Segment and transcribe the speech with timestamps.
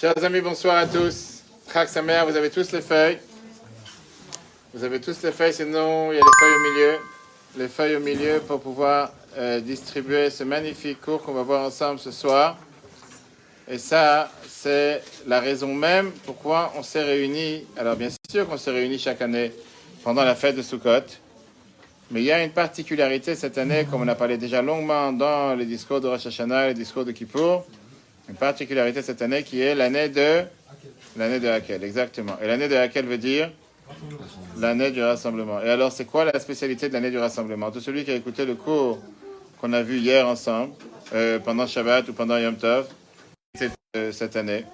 [0.00, 1.42] Chers amis, bonsoir à tous.
[2.04, 3.18] Mère, vous avez tous les feuilles.
[4.72, 6.98] Vous avez tous les feuilles, sinon il y a les feuilles au milieu.
[7.56, 11.98] Les feuilles au milieu pour pouvoir euh, distribuer ce magnifique cours qu'on va voir ensemble
[11.98, 12.56] ce soir.
[13.66, 17.66] Et ça, c'est la raison même pourquoi on s'est réunis.
[17.76, 19.50] Alors bien sûr qu'on s'est réunis chaque année
[20.04, 21.10] pendant la fête de Sukkot.
[22.12, 25.56] Mais il y a une particularité cette année, comme on a parlé déjà longuement dans
[25.56, 27.66] les discours de Rosh Hashanah les discours de Kippour,
[28.28, 30.42] une particularité cette année qui est l'année de
[31.16, 32.38] l'année de Hakel, exactement.
[32.40, 33.50] Et l'année de Hakel veut dire
[34.58, 35.62] l'année du rassemblement.
[35.62, 37.70] Et alors, c'est quoi la spécialité de l'année du rassemblement?
[37.70, 38.98] Tout celui qui a écouté le cours
[39.60, 40.74] qu'on a vu hier ensemble,
[41.14, 42.86] euh, pendant Shabbat ou pendant Yom Tov,
[43.54, 44.64] cette, euh, cette année,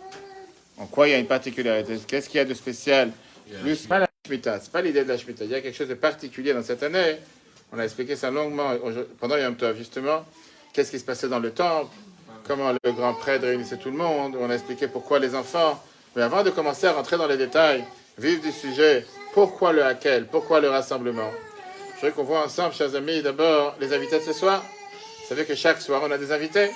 [0.76, 1.98] en quoi il y a une particularité?
[2.06, 3.12] Qu'est-ce qu'il y a de spécial?
[3.62, 5.44] Plus pas la Shemitah, c'est pas l'idée de la Shemitah.
[5.44, 7.16] Il y a quelque chose de particulier dans cette année.
[7.72, 8.72] On a expliqué ça longuement
[9.20, 10.24] pendant Yom Tov, justement.
[10.72, 11.94] Qu'est-ce qui se passait dans le temple?
[12.46, 15.82] Comment le grand prêtre réunissait tout le monde On a expliqué pourquoi les enfants.
[16.14, 17.84] Mais avant de commencer à rentrer dans les détails,
[18.18, 21.30] vivre du sujet, pourquoi le Hakel Pourquoi le rassemblement?
[21.94, 24.62] Je voudrais qu'on voit ensemble, chers amis, d'abord les invités de ce soir.
[24.62, 26.68] Vous savez que chaque soir, on a des invités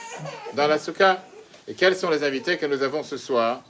[0.55, 1.23] dans la souka.
[1.67, 3.63] Et quels sont les invités que nous avons ce soir?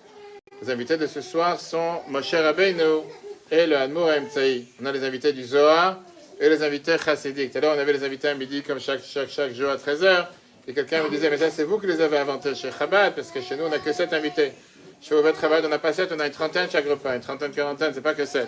[0.62, 3.02] Les invités de ce soir sont Moshe Rabbeinu
[3.50, 4.66] et le Hanmour Emtsaï.
[4.80, 5.98] On a les invités du Zohar
[6.38, 7.50] et les invités chassidiques.
[7.50, 9.76] Tout à l'heure, on avait les invités à midi, comme chaque, chaque, chaque jour à
[9.76, 10.28] 13h.
[10.68, 13.30] Et quelqu'un me disait, mais ça, c'est vous qui les avez inventés chez Chabad, parce
[13.30, 14.52] que chez nous, on n'a que 7 invités.
[15.00, 17.52] Chez Obed Chabad, on n'a pas 7, on a une trentaine chaque repas, une trentaine,
[17.52, 18.46] quarantaine, c'est pas que 7.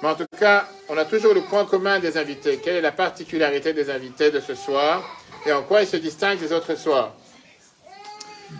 [0.00, 2.60] Mais en tout cas, on a toujours le point commun des invités.
[2.62, 5.02] Quelle est la particularité des invités de ce soir?
[5.44, 7.12] Et en quoi ils se distinguent des autres soirs?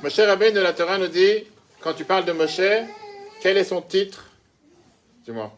[0.02, 1.44] Moshe Rabbein de la Torah nous dit,
[1.80, 2.60] quand tu parles de Moshe,
[3.42, 4.28] quel est son titre?
[5.24, 5.52] Dis-moi.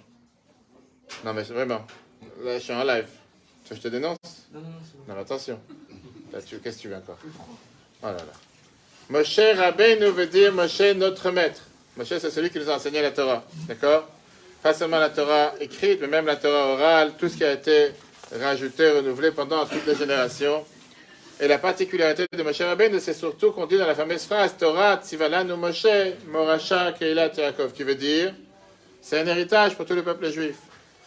[1.24, 1.86] Non, mais vraiment,
[2.42, 3.08] là, je suis en live.
[3.64, 4.18] Tu veux que je te dénonce?
[4.52, 5.14] Non, non, non.
[5.14, 5.58] Non, attention.
[6.40, 7.18] Tu- Qu'est-ce que tu veux encore?
[8.02, 8.24] Oh là là.
[9.10, 11.60] Moshe veut dire Moshe notre maître.
[11.96, 13.44] Moshe, c'est celui qui nous a enseigné la Torah.
[13.68, 14.08] D'accord?
[14.62, 17.92] Pas seulement la Torah écrite, mais même la Torah orale, tout ce qui a été
[18.40, 20.64] rajouté, renouvelé pendant toutes les générations.
[21.40, 25.00] Et la particularité de Moshe Rabbeinu, c'est surtout qu'on dit dans la fameuse phrase Torah
[25.04, 25.86] Tzivalanu Moshe
[26.28, 28.32] Moracha Keilat Yaakov, qui veut dire
[29.02, 30.56] c'est un héritage pour tout le peuple juif.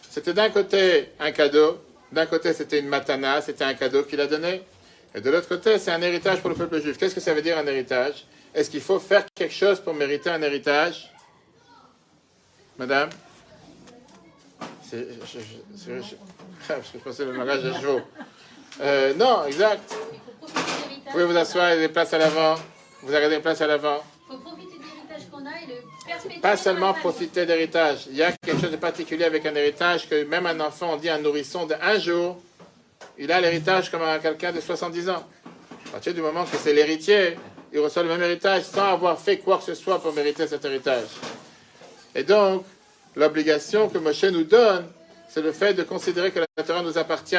[0.08, 1.82] C'était d'un côté un cadeau,
[2.12, 4.62] d'un côté c'était une matana, c'était un cadeau qu'il a donné,
[5.14, 6.96] et de l'autre côté c'est un héritage pour le peuple juif.
[6.98, 8.26] Qu'est-ce que ça veut dire un héritage?
[8.54, 11.12] Est-ce qu'il faut faire quelque chose pour mériter un héritage?
[12.78, 13.10] Madame?
[14.88, 16.14] C'est- je- je- je-
[16.68, 18.00] que je pensais le mariage à chevaux.
[18.80, 19.82] Euh, non, exact.
[19.92, 22.54] Il faut profiter de Vous pouvez vous asseoir, a des places à l'avant.
[23.02, 24.02] Vous avez des places à l'avant.
[24.30, 26.40] Il faut profiter de l'héritage qu'on a et le perpétuer.
[26.40, 28.06] Pas seulement profiter d'héritage.
[28.10, 30.96] Il y a quelque chose de particulier avec un héritage que même un enfant, on
[30.96, 32.40] dit un nourrisson de un jour,
[33.18, 35.24] il a l'héritage comme un- quelqu'un de 70 ans.
[35.86, 37.36] À partir du moment que c'est l'héritier,
[37.72, 40.64] il reçoit le même héritage sans avoir fait quoi que ce soit pour mériter cet
[40.64, 41.08] héritage.
[42.14, 42.64] Et donc,
[43.16, 44.86] l'obligation que Moshe nous donne,
[45.28, 47.36] c'est le fait de considérer que la Torah nous appartient.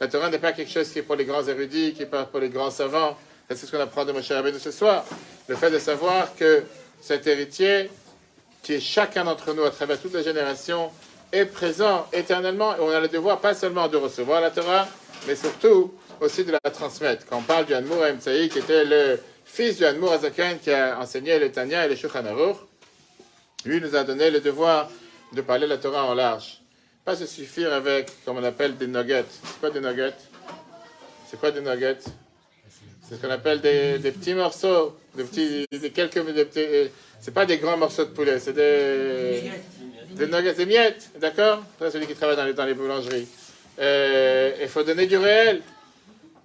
[0.00, 2.40] La Torah n'est pas quelque chose qui est pour les grands érudits, qui est pour
[2.40, 3.16] les grands savants.
[3.48, 5.04] C'est ce qu'on apprend de Moshe Rabbeinu ce soir.
[5.48, 6.64] Le fait de savoir que
[7.00, 7.90] cet héritier,
[8.62, 10.90] qui est chacun d'entre nous à travers toutes les générations,
[11.36, 14.88] est présent éternellement et on a le devoir pas seulement de recevoir la Torah,
[15.26, 17.26] mais surtout aussi de la transmettre.
[17.26, 20.98] Quand on parle du Hanmour Emtsaï, qui était le fils du Hanmour Azaken qui a
[20.98, 22.22] enseigné le Tanya et le Shulchan
[23.64, 24.90] lui nous a donné le devoir
[25.32, 26.62] de parler la Torah en large.
[27.04, 29.24] Pas se suffire avec, comme on appelle, des nuggets.
[29.42, 30.14] C'est quoi des nuggets?
[31.28, 31.98] C'est quoi des nuggets?
[33.08, 36.88] C'est ce qu'on appelle des, des petits morceaux, des petits, des quelques, des petits, euh,
[37.20, 39.44] c'est pas des grands morceaux de poulet, c'est des,
[40.16, 43.28] des nuggets, des miettes, d'accord Ça, celui qui travaille dans les, boulangeries.
[43.78, 45.60] Euh, Il faut donner du réel.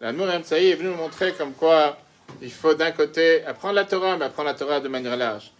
[0.02, 1.98] L'amour Saïd est venu nous montrer comme quoi
[2.42, 5.52] il faut d'un côté apprendre la Torah, mais apprendre la Torah de manière large.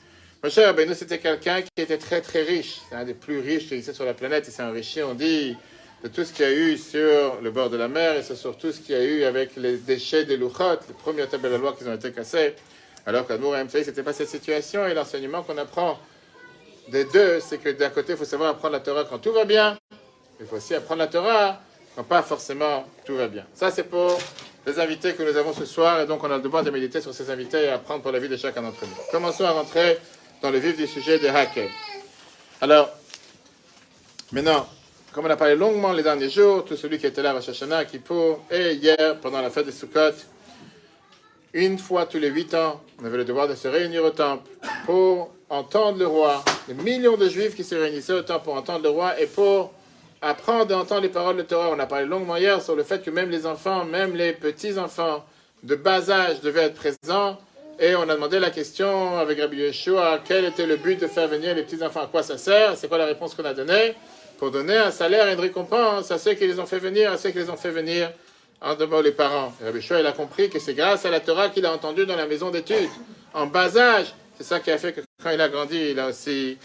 [0.44, 2.80] Moshe Rabbeinu, c'était quelqu'un qui était très très riche.
[2.90, 4.46] C'est un des plus riches qui existait sur la planète.
[4.48, 5.56] Il s'est enrichi, on dit,
[6.04, 8.36] de tout ce qu'il y a eu sur le bord de la mer et c'est
[8.36, 11.56] surtout ce qu'il y a eu avec les déchets des Luchot, les premières tables de
[11.56, 12.56] loi qui ont été cassées.
[13.06, 16.00] Alors qu'Amour Saïd, c'était pas cette situation et l'enseignement qu'on apprend
[16.92, 19.46] des deux, c'est que d'un côté, il faut savoir apprendre la Torah quand tout va
[19.46, 19.78] bien.
[20.40, 21.62] Il faut aussi apprendre la Torah
[21.96, 23.46] quand pas forcément tout va bien.
[23.54, 24.20] Ça, c'est pour
[24.68, 27.00] les invités que nous avons ce soir, et donc on a le devoir de méditer
[27.02, 28.96] sur ces invités et apprendre pour la vie de chacun d'entre nous.
[29.10, 29.98] Commençons à rentrer
[30.42, 31.70] dans le vif du sujet de Hakel.
[32.60, 32.90] Alors,
[34.34, 34.68] maintenant,
[35.14, 37.50] comme on a parlé longuement les derniers jours, tout celui qui était là à Rosh
[37.50, 40.14] Hashanah, Kippour, et hier, pendant la fête de Sukkot,
[41.54, 44.50] une fois tous les huit ans, on avait le devoir de se réunir au temple
[44.86, 46.44] pour entendre le roi.
[46.68, 49.74] Des millions de juifs qui se réunissaient au temple pour entendre le roi et pour
[50.22, 51.70] apprendre à entendre les paroles de Torah.
[51.76, 55.26] On a parlé longuement hier sur le fait que même les enfants, même les petits-enfants
[55.64, 57.38] de bas âge devaient être présents
[57.80, 61.28] Et on a demandé la question avec Rabbi Yeshua, quel était le but de faire
[61.28, 62.78] venir les petits-enfants, à quoi ça sert?
[62.78, 63.96] C'est quoi la réponse qu'on a donnée?
[64.38, 67.18] Pour donner un salaire et une récompense à ceux qui les ont fait venir, à
[67.18, 68.12] ceux qui les ont fait venir,
[68.62, 69.54] en deux mots, les parents.
[69.62, 72.06] Et Rabbi Yeshua, il a compris que c'est grâce à la Torah qu'il a entendu
[72.06, 72.90] dans la maison d'études,
[73.34, 74.14] en bas âge.
[74.38, 76.58] C'est ça qui a fait que quand il a grandi, il a aussi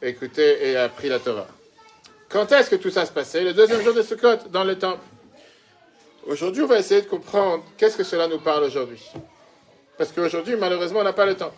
[0.00, 1.46] écouté et appris la Torah.
[2.28, 5.00] Quand est-ce que tout ça se passait Le deuxième jour de Sukkot, dans le temple.
[6.26, 9.02] Aujourd'hui, on va essayer de comprendre qu'est-ce que cela nous parle aujourd'hui.
[9.96, 11.52] Parce qu'aujourd'hui, malheureusement, on n'a pas le temps.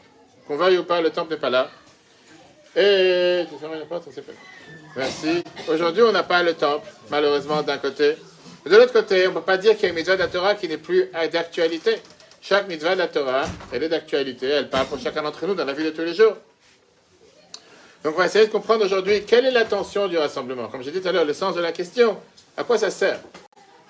[0.47, 1.71] Qu'on veuille ou pas, le temple n'est pas là.
[2.77, 3.45] Et.
[4.97, 5.43] Merci.
[5.69, 8.17] Aujourd'hui, on n'a pas le temple, malheureusement, d'un côté.
[8.65, 10.29] De l'autre côté, on ne peut pas dire qu'il y a une mitzvah de la
[10.29, 12.01] Torah qui n'est plus d'actualité.
[12.43, 15.65] Chaque mitzvah de la Torah, elle est d'actualité, elle parle pour chacun d'entre nous dans
[15.65, 16.37] la vie de tous les jours.
[18.03, 20.69] Donc on va essayer de comprendre aujourd'hui quelle est l'intention du rassemblement.
[20.69, 22.19] Comme j'ai dit tout à l'heure, le sens de la question,
[22.57, 23.21] à quoi ça sert?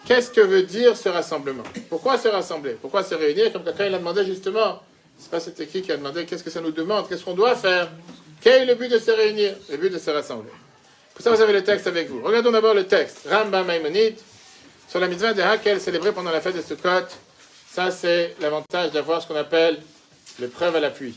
[0.04, 1.62] Qu'est-ce que veut dire ce rassemblement?
[1.88, 2.72] Pourquoi se rassembler?
[2.72, 3.52] Pourquoi se réunir?
[3.52, 4.82] Comme quelqu'un il a demandé justement,
[5.16, 7.08] c'est pas c'était qui qui a demandé qu'est-ce que ça nous demande?
[7.08, 7.88] Qu'est-ce qu'on doit faire?
[8.40, 9.54] Quel est le but de se réunir?
[9.70, 10.50] Le but de se rassembler.
[11.14, 12.20] Pour ça, vous avez le texte avec vous.
[12.22, 13.28] Regardons d'abord le texte.
[13.30, 14.16] Rambam Maïmonide,
[14.88, 17.06] sur la mitzvah de Hakel célébrée pendant la fête de Sukkot.
[17.72, 19.78] Ça, c'est l'avantage d'avoir ce qu'on appelle
[20.40, 21.14] l'épreuve à l'appui.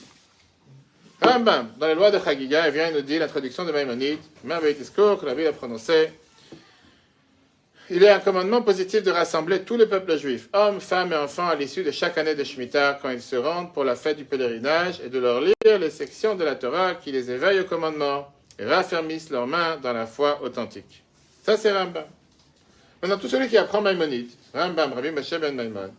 [1.20, 5.20] Rambam, dans les lois de Chagiga, il vient nous dire l'introduction de Maïmonide, merveilleux discours
[5.20, 6.12] que la Bible a prononcé.
[7.90, 11.48] Il est un commandement positif de rassembler tout le peuple juif, hommes, femmes et enfants,
[11.48, 14.26] à l'issue de chaque année de Shemitah, quand ils se rendent pour la fête du
[14.26, 18.32] pèlerinage, et de leur lire les sections de la Torah qui les éveillent au commandement
[18.60, 21.04] et raffermissent leurs mains dans la foi authentique.
[21.44, 22.06] Ça, c'est Rambam.
[23.02, 25.92] Maintenant, tout celui qui apprend Maïmonide, Rambam, Rabbi Moshe Ben Maïmon,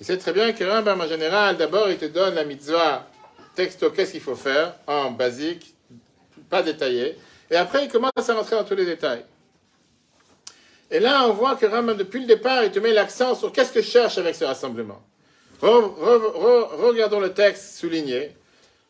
[0.00, 3.06] il sait très bien que Rambam, en général, d'abord, il te donne la mitzvah
[3.54, 5.74] texto, qu'est-ce qu'il faut faire, en basique,
[6.48, 7.16] pas détaillé,
[7.50, 9.24] et après, il commence à rentrer dans tous les détails.
[10.90, 13.72] Et là, on voit que Rambam, depuis le départ, il te met l'accent sur qu'est-ce
[13.72, 15.02] que je cherche avec ce rassemblement.
[15.60, 18.34] regardons le texte souligné.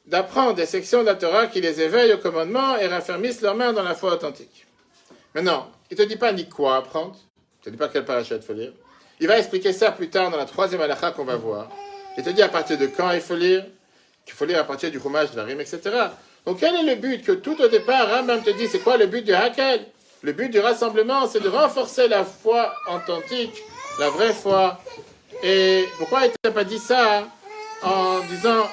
[0.06, 3.94] D'apprendre des sections de qui les éveillent au commandement et raffermissent leurs mains dans la
[3.94, 4.66] foi authentique.
[5.34, 7.16] Maintenant, il ne te dit pas ni quoi apprendre.
[7.16, 8.72] Il ne te dit pas quel parachat il faut lire.
[9.20, 11.68] Il va expliquer ça plus tard dans la troisième halakha qu'on va voir.
[12.16, 13.64] Il te dit à partir de quand il faut lire,
[14.24, 15.80] qu'il faut lire à partir du roumage de la rime, etc.
[16.46, 19.06] Donc quel est le but que tout au départ, Rambam te dit, c'est quoi le
[19.06, 19.86] but du Hakel?
[20.22, 23.62] Le but du rassemblement, c'est de renforcer la foi authentique,
[23.98, 24.80] la vraie foi.
[25.42, 27.28] Et pourquoi il t'a pas dit ça
[27.82, 28.66] en disant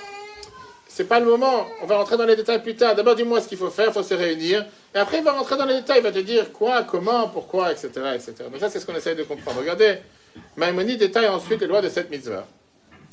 [0.87, 2.95] c'est pas le moment, on va rentrer dans les détails plus tard.
[2.95, 4.65] D'abord, dis-moi ce qu'il faut faire, il faut se réunir.
[4.93, 7.69] Et après, il va rentrer dans les détails, il va te dire quoi, comment, pourquoi,
[7.73, 7.89] etc.
[8.15, 8.33] etc.
[8.49, 9.59] Donc, ça, c'est ce qu'on essaye de comprendre.
[9.59, 9.97] Regardez,
[10.57, 12.47] Maïmoni détaille ensuite les lois de cette mitzvah.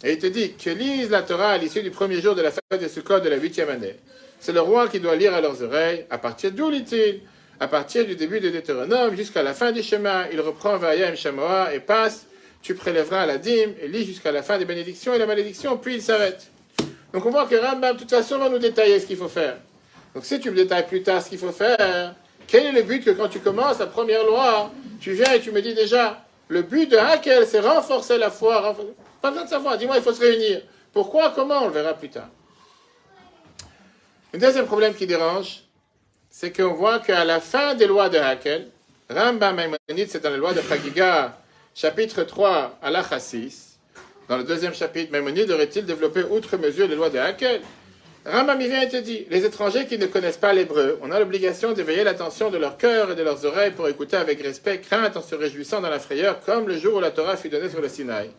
[0.05, 2.51] Et il te dit que lise la Torah à l'issue du premier jour de la
[2.51, 3.97] fête de Sukkot de la huitième année.
[4.41, 7.21] C'est le roi qui doit lire à leurs oreilles, à partir d'où lit-il?
[7.61, 10.27] À partir du début de Deutéronome jusqu'à la fin du chemin.
[10.33, 12.27] Il reprend Vayam Shamoa et passe.
[12.61, 15.95] Tu prélèveras la dîme et lit jusqu'à la fin des bénédictions et la malédiction, puis
[15.95, 16.49] il s'arrête.
[17.13, 19.59] Donc on voit que Rambam, de toute façon, va nous détailler ce qu'il faut faire.
[20.15, 22.15] Donc si tu me détailles plus tard ce qu'il faut faire,
[22.47, 25.53] quel est le but que quand tu commences la première loi, tu viens et tu
[25.53, 28.77] me dis déjà, le but de Hakel, c'est renforcer la foi.
[29.23, 30.61] Pas besoin de savoir, dis-moi, il faut se réunir.
[30.93, 32.29] Pourquoi, comment, on le verra plus tard.
[34.35, 35.63] Un deuxième problème qui dérange,
[36.29, 38.69] c'est qu'on voit qu'à la fin des lois de Hakel,
[39.09, 41.39] Rambam Maïmonide, c'est dans les lois de Chagiga,
[41.75, 43.79] chapitre 3, à 6,
[44.29, 47.63] dans le deuxième chapitre, Maïmonide aurait-il développé outre mesure les lois de Hakel?
[48.25, 52.05] Rambam vient et dit, les étrangers qui ne connaissent pas l'hébreu, on a l'obligation d'éveiller
[52.05, 55.35] l'attention de leur cœur et de leurs oreilles pour écouter avec respect, crainte, en se
[55.35, 58.31] réjouissant dans la frayeur, comme le jour où la Torah fut donnée sur le Sinaï.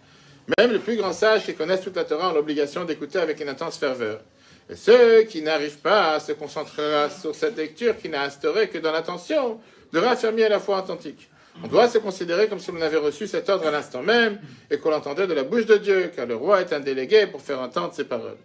[0.57, 3.49] Même les plus grands sages qui connaissent toute la Torah ont l'obligation d'écouter avec une
[3.49, 4.21] intense ferveur.
[4.69, 8.77] Et ceux qui n'arrivent pas à se concentrer sur cette lecture qui n'a instauré que
[8.77, 9.59] dans l'intention
[9.91, 11.29] de raffermir la foi authentique.
[11.61, 14.39] On doit se considérer comme si on avait reçu cet ordre à l'instant même
[14.71, 17.41] et qu'on l'entendait de la bouche de Dieu, car le roi est un délégué pour
[17.41, 18.37] faire entendre ses paroles.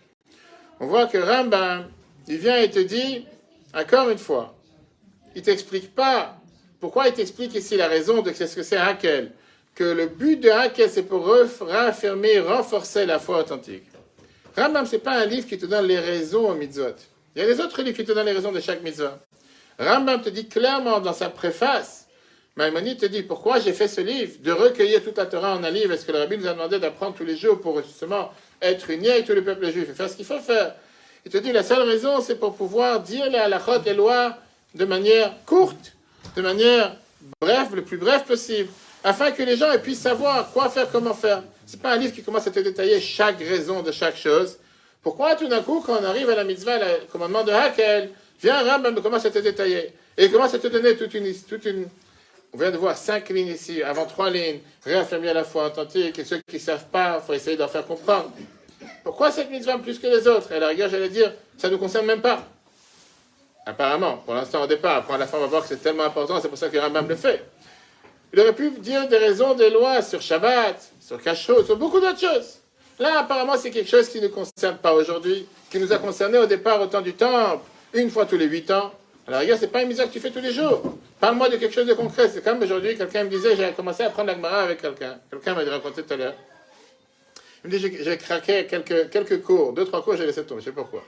[0.80, 1.88] On voit que Rambam,
[2.28, 3.26] il vient et te dit,
[3.74, 4.54] encore une fois,
[5.34, 6.36] il t'explique pas,
[6.80, 9.32] pourquoi il t'explique ici la raison de ce que c'est Hakel,
[9.74, 11.28] que le but de Hakel, c'est pour
[11.60, 13.84] raffermir, renforcer la foi authentique.
[14.56, 16.96] Rambam, ce n'est pas un livre qui te donne les raisons aux mitzvot.
[17.34, 19.18] Il y a des autres livres qui te donnent les raisons de chaque mitzvah.
[19.78, 22.06] Rambam te dit clairement dans sa préface,
[22.56, 25.70] Maïmonide te dit pourquoi j'ai fait ce livre, de recueillir toute la Torah en un
[25.70, 28.32] livre, est-ce que le rabbi nous a demandé d'apprendre tous les jours pour justement
[28.62, 30.74] être unis avec tout le peuple juif et faire ce qu'il faut faire.
[31.24, 34.36] Il te dit la seule raison, c'est pour pouvoir dire les halachot, les lois,
[34.74, 35.92] de manière courte,
[36.36, 36.96] de manière
[37.40, 38.68] brève, le plus bref possible,
[39.04, 41.42] afin que les gens puissent savoir quoi faire, comment faire.
[41.66, 44.56] C'est pas un livre qui commence à te détailler chaque raison de chaque chose.
[45.02, 48.10] Pourquoi tout d'un coup, quand on arrive à la mitzvah, le commandement de Hakel,
[48.42, 49.92] vient Rambam commence à te détailler.
[50.16, 51.86] Et commence à te donner toute une, toute une,
[52.52, 56.18] on vient de voir cinq lignes ici, avant trois lignes, réaffirmer à la fois authentique,
[56.18, 58.30] et ceux qui ne savent pas, il faut essayer d'en faire comprendre.
[59.04, 60.52] Pourquoi cette mitzvah plus que les autres?
[60.52, 62.46] À la rigueur, j'allais dire, ça ne nous concerne même pas.
[63.66, 66.04] Apparemment, pour l'instant au départ, après à la fin on va voir que c'est tellement
[66.04, 67.44] important, c'est pour ça que Rambam le fait.
[68.32, 72.20] Il aurait pu dire des raisons, des lois sur Shabbat, sur Kashrut, sur beaucoup d'autres
[72.20, 72.58] choses.
[72.98, 76.46] Là, apparemment, c'est quelque chose qui ne concerne pas aujourd'hui, qui nous a concerné au
[76.46, 77.62] départ au temps du temple,
[77.92, 78.92] une fois tous les huit ans.
[79.28, 80.96] La rigueur, c'est pas une misère que tu fais tous les jours.
[81.20, 82.30] Parle-moi de quelque chose de concret.
[82.30, 85.20] C'est comme aujourd'hui, quelqu'un me disait, j'ai commencé à prendre la Gemara avec quelqu'un.
[85.30, 86.34] Quelqu'un m'a raconté tout à l'heure.
[87.62, 90.66] Il me dit, j'ai craqué quelques, quelques cours, deux, trois cours, j'ai laissé tomber, je
[90.66, 91.04] sais pourquoi.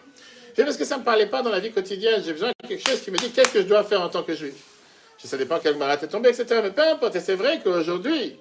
[0.54, 2.22] C'est parce que ça ne me parlait pas dans la vie quotidienne.
[2.22, 4.22] J'ai besoin de quelque chose qui me dit qu'est-ce que je dois faire en tant
[4.22, 4.54] que juif?
[5.16, 6.60] Je sais pas quelle Gemara t'est tombé, etc.
[6.62, 7.16] Mais peu importe.
[7.16, 8.38] Et c'est vrai qu'aujourd'hui,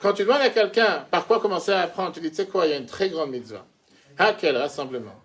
[0.00, 2.66] quand tu demandes à quelqu'un par quoi commencer à apprendre, tu dis, tu sais quoi,
[2.66, 3.64] il y a une très grande mitzvah.
[4.18, 5.18] À quel rassemblement?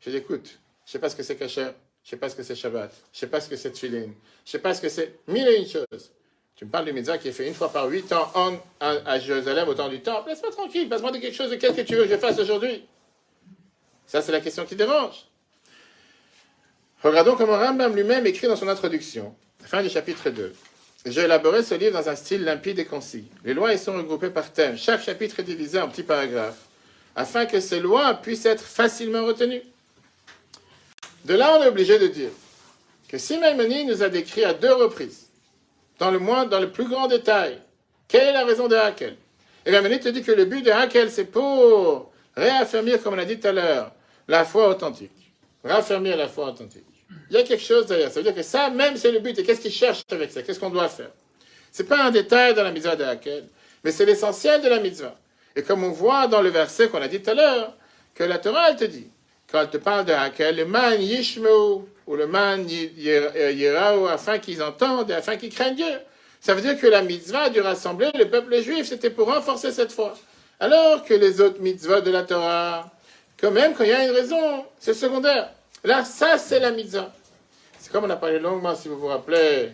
[0.00, 1.68] Je dis, écoute, je sais pas ce que c'est Kacher,
[2.04, 4.10] je sais pas ce que c'est Shabbat, je sais pas ce que c'est Tfilin,
[4.44, 6.12] je sais pas ce que c'est mille et une choses.
[6.56, 8.30] Tu me parles du mitzvah qui est fait une fois par huit ans
[8.78, 10.24] à Jérusalem au temps du temps.
[10.24, 12.86] Laisse-moi tranquille, passe-moi de quelque chose de quel que tu veux que je fasse aujourd'hui.
[14.06, 15.24] Ça, c'est la question qui dérange.
[17.02, 19.34] Regardons comment Rambam lui-même écrit dans son introduction,
[19.64, 20.54] fin du chapitre 2.
[21.06, 23.28] J'ai élaboré ce livre dans un style limpide et concis.
[23.44, 24.78] Les lois y sont regroupées par thème.
[24.78, 26.66] Chaque chapitre est divisé en petits paragraphes,
[27.16, 29.62] afin que ces lois puissent être facilement retenues.
[31.24, 32.30] De là, on est obligé de dire
[33.08, 35.28] que si nous a décrit à deux reprises,
[35.98, 37.58] dans le moins, dans le plus grand détail,
[38.08, 39.16] quelle est la raison de Hakel
[39.64, 43.24] Et Maimoni te dit que le but de Hakel, c'est pour réaffirmer, comme on l'a
[43.24, 43.92] dit tout à l'heure,
[44.28, 45.10] la foi authentique.
[45.64, 46.84] Raffermir la foi authentique.
[47.30, 48.10] Il y a quelque chose derrière.
[48.10, 49.38] Ça veut dire que ça, même, c'est le but.
[49.38, 50.42] Et qu'est-ce qu'il cherche avec ça?
[50.42, 51.10] Qu'est-ce qu'on doit faire?
[51.70, 53.44] C'est pas un détail dans la mitzvah de Hakel,
[53.82, 55.16] mais c'est l'essentiel de la mitzvah.
[55.56, 57.76] Et comme on voit dans le verset qu'on a dit tout à l'heure,
[58.14, 59.08] que la Torah, elle te dit,
[59.54, 64.60] quand elle te parle de Hakel, le man yishmeu, ou le man yirao, afin qu'ils
[64.60, 65.94] entendent et afin qu'ils craignent Dieu.
[66.40, 69.92] Ça veut dire que la mitzvah dû rassembler le peuple juif, c'était pour renforcer cette
[69.92, 70.18] foi.
[70.58, 72.90] Alors que les autres mitzvahs de la Torah,
[73.40, 75.50] quand même, quand il y a une raison, c'est secondaire.
[75.84, 77.12] Là, ça, c'est la mitzvah.
[77.78, 79.70] C'est comme on a parlé longuement, si vous vous rappelez,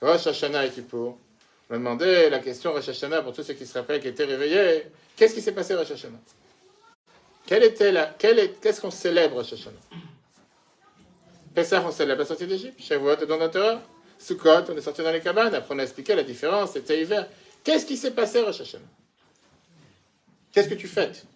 [0.00, 1.18] Rosh Hashanah et Kippour.
[1.68, 4.26] On a demandé la question Rosh Hashanah pour tous ceux qui se rappellent, qui étaient
[4.26, 4.84] réveillés.
[5.16, 6.20] Qu'est-ce qui s'est passé Rosh Hashanah?
[7.46, 9.76] Qu'est-ce qu'on célèbre Rosh Hashanah
[11.54, 12.80] Pessah, on célèbre la sortie d'Égypte.
[12.82, 13.80] Shavuot, le don.
[14.18, 15.54] Sukkot, on est sorti dans les cabanes.
[15.54, 17.28] Après, on a expliqué la différence, c'était hiver.
[17.62, 18.62] Qu'est-ce qui s'est passé Rosh
[20.52, 21.26] Qu'est-ce que tu fêtes?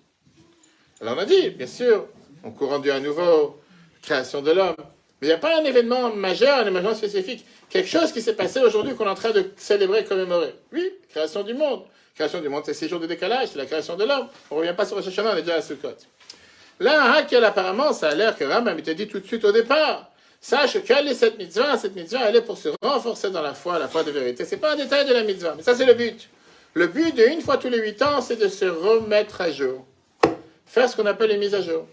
[1.00, 2.06] Alors on a dit, bien sûr,
[2.42, 3.60] on court rendu à nouveau
[4.02, 4.76] création de l'homme.
[5.20, 7.44] Mais il n'y a pas un événement majeur, un événement spécifique.
[7.68, 10.54] Quelque chose qui s'est passé aujourd'hui qu'on est en train de célébrer, commémorer.
[10.72, 11.82] Oui, création du monde.
[12.18, 14.26] Création du monde, c'est six jours de décalage, c'est la création de l'homme.
[14.50, 15.94] On ne revient pas sur le Hashanah, on est déjà à Sukkot.
[16.80, 20.10] Là, Hakel, apparemment, ça a l'air que Rambam t'a dit tout de suite au départ.
[20.40, 23.78] Sache quelle est cette mitzvah Cette mitzvah, elle est pour se renforcer dans la foi,
[23.78, 24.44] la foi de vérité.
[24.44, 26.28] C'est pas un détail de la mitzvah, mais ça, c'est le but.
[26.74, 29.86] Le but de une fois tous les huit ans, c'est de se remettre à jour.
[30.66, 31.86] Faire ce qu'on appelle les mises à jour.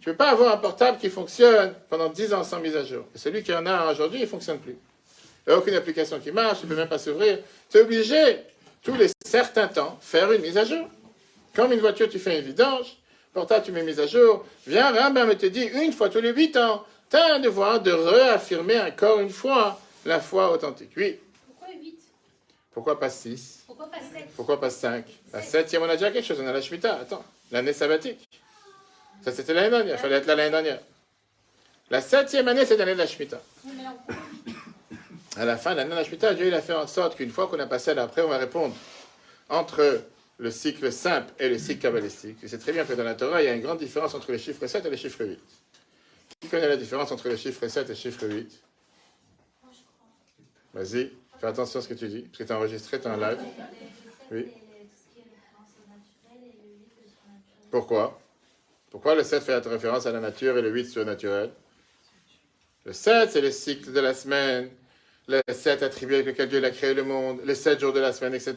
[0.00, 2.84] Tu ne peux pas avoir un portable qui fonctionne pendant 10 ans sans mise à
[2.84, 3.04] jour.
[3.14, 4.78] Et celui qui en a aujourd'hui, il ne fonctionne plus.
[5.46, 7.40] Il n'y a aucune application qui marche, il ne peut même pas s'ouvrir.
[7.70, 8.38] Tu es obligé,
[8.84, 10.86] tous les certains temps, faire une mise à jour.
[11.56, 12.96] Comme une voiture, tu fais une vidange,
[13.32, 14.44] portable, tu mets une mise à jour.
[14.66, 17.90] Viens, Rambam te dit, une fois tous les 8 ans, tu as un devoir de
[17.90, 20.90] réaffirmer encore une fois la foi authentique.
[20.96, 21.18] Oui.
[21.46, 21.98] Pourquoi 8
[22.72, 26.26] Pourquoi pas 6 Pourquoi pas 7 Pourquoi pas 5 La septième, on a déjà quelque
[26.26, 26.96] chose, on a la Shemitah.
[26.96, 28.28] Attends, l'année sabbatique.
[29.24, 29.94] Ça, c'était l'année dernière.
[29.94, 30.80] Il fallait être là l'année dernière.
[31.90, 33.40] La septième année, c'est l'année de la Shemitah.
[35.36, 37.58] À la fin de l'année Shemitah, Dieu il a fait en sorte qu'une fois qu'on
[37.58, 38.74] a passé à l'après, on va répondre
[39.48, 40.02] entre
[40.38, 42.38] le cycle simple et le cycle kabbalistique.
[42.42, 44.30] Et c'est très bien que dans la Torah, il y a une grande différence entre
[44.30, 45.38] les chiffres 7 et les chiffres 8.
[46.40, 48.62] Qui connaît la différence entre le chiffre 7 et le chiffre 8
[50.74, 53.12] Vas-y, fais attention à ce que tu dis, parce que tu as enregistré, tu as
[53.12, 53.38] un live.
[54.30, 54.48] Oui.
[57.70, 58.20] Pourquoi?
[58.90, 61.50] Pourquoi le 7 fait référence à la nature et le 8 surnaturel?
[62.84, 64.70] Le 7, c'est le cycle de la semaine,
[65.28, 68.12] le 7 attribué avec lequel Dieu a créé le monde, les 7 jours de la
[68.12, 68.54] semaine, etc.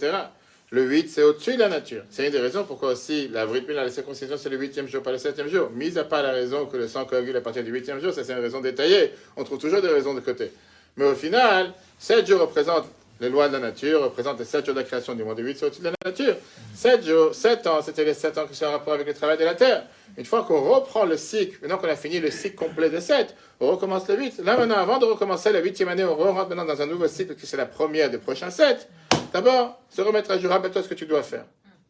[0.69, 2.03] Le 8, c'est au-dessus de la nature.
[2.09, 5.13] C'est une des raisons pourquoi aussi la Brit la circoncision, c'est le huitième jour, pas
[5.13, 5.69] le septième jour.
[5.69, 8.23] Mis à part la raison que le sang coagule à partir du huitième jour, ça
[8.25, 9.13] c'est une raison détaillée.
[9.37, 10.51] On trouve toujours des raisons de côté.
[10.97, 12.87] Mais au final, 7 jours représentent
[13.19, 15.39] les lois de la nature représentent les 7 jours de la création du monde.
[15.39, 16.35] 8 c'est au-dessus de la nature.
[16.75, 19.37] 7 jours, 7 ans, c'était les 7 ans qui sont en rapport avec le travail
[19.37, 19.83] de la terre.
[20.17, 23.35] Une fois qu'on reprend le cycle, maintenant qu'on a fini le cycle complet de 7,
[23.59, 24.39] on recommence le 8.
[24.43, 27.35] Là maintenant, avant de recommencer la 8e année, on rentre maintenant dans un nouveau cycle
[27.35, 28.87] qui c'est la première des prochains 7.
[29.33, 31.45] D'abord, se remettre à jour, rappelle-toi ce que tu dois faire.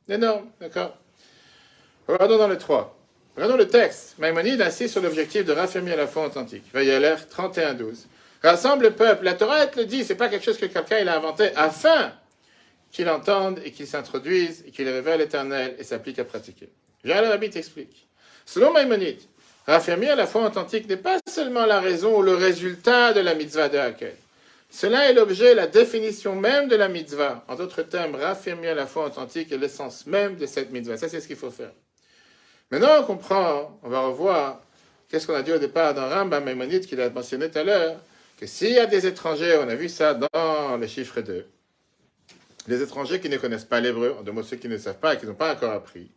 [0.09, 0.97] Énorme, d'accord
[2.07, 2.95] Regardons dans le 3.
[3.35, 4.15] Regardons le texte.
[4.17, 6.63] Maïmonide insiste sur l'objectif de raffermir la foi authentique.
[6.73, 8.05] l'air 31-12.
[8.43, 9.25] Rassemble le peuple.
[9.25, 12.13] La Torah le dit, c'est pas quelque chose que quelqu'un il a inventé afin
[12.91, 16.69] qu'il entende et qu'il s'introduise et qu'il révèle l'éternel et s'applique à pratiquer.
[17.03, 18.07] Viens le Rabbi t'explique.
[18.45, 19.19] Selon Maïmonide,
[19.65, 23.69] raffermir la foi authentique n'est pas seulement la raison ou le résultat de la mitzvah
[23.69, 24.15] de Hakel.
[24.69, 27.43] Cela est l'objet, la définition même de la mitzvah.
[27.47, 30.97] En d'autres termes, raffermir la foi authentique est l'essence même de cette mitzvah.
[30.97, 31.71] Ça, c'est ce qu'il faut faire.
[32.69, 34.61] Maintenant, on comprend, on va revoir,
[35.07, 37.97] qu'est-ce qu'on a dit au départ dans Rambam Maïmonide qu'il a mentionné tout à l'heure,
[38.37, 41.45] que s'il y a des étrangers, on a vu ça dans les chiffres 2,
[42.67, 45.15] les étrangers qui ne connaissent pas l'hébreu, en deux mots ceux qui ne savent pas
[45.15, 46.09] et qui n'ont pas encore appris,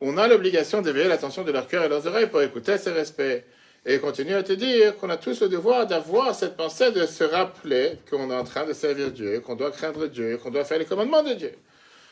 [0.00, 3.44] on a l'obligation d'éveiller l'attention de leur cœur et leurs oreilles pour écouter ces respects.
[3.84, 7.06] Et il continue à te dire qu'on a tous le devoir d'avoir cette pensée de
[7.06, 10.64] se rappeler qu'on est en train de servir Dieu, qu'on doit craindre Dieu, qu'on doit
[10.64, 11.52] faire les commandements de Dieu.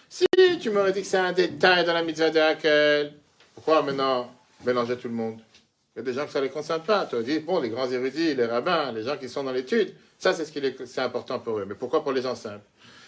[0.09, 0.25] Si
[0.61, 3.11] tu m'aurais dit que c'est un détail dans la mitzvah de
[3.55, 4.33] pourquoi maintenant
[4.65, 5.39] mélanger tout le monde?
[5.97, 7.07] Il y a des gens que ça ne les concerne pas.
[7.07, 10.35] Tu dit, bon, les grands érudits, les rabbins, les gens qui sont dans l'étude, ça
[10.35, 11.65] c'est ce qui est, important pour eux.
[11.67, 12.65] Mais pourquoi pour les gens simples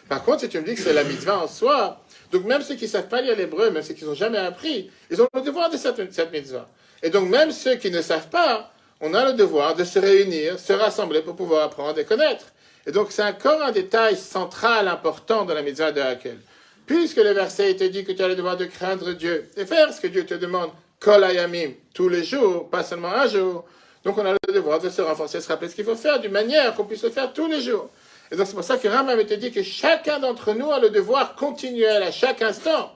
[0.09, 2.03] Par contre, si tu me dis que c'est la mitzvah en soi,
[2.33, 4.91] donc même ceux qui ne savent pas lire l'hébreu, même ceux qui n'ont jamais appris,
[5.11, 6.67] ils ont le devoir de cette, cette mitzvah.
[7.03, 10.59] Et donc même ceux qui ne savent pas, on a le devoir de se réunir,
[10.59, 12.47] se rassembler pour pouvoir apprendre et connaître.
[12.87, 16.39] Et donc c'est encore un détail central, important dans la mitzvah de Hakel.
[16.87, 19.93] Puisque le verset te dit que tu as le devoir de craindre Dieu et faire
[19.93, 23.65] ce que Dieu te demande, kol ayamim, tous les jours, pas seulement un jour.
[24.05, 26.33] Donc on a le devoir de se renforcer, se rappeler ce qu'il faut faire d'une
[26.33, 27.91] manière qu'on puisse le faire tous les jours.
[28.31, 30.91] Et donc c'est pour ça que Rambam te dit que chacun d'entre nous a le
[30.91, 32.95] devoir continuel à chaque instant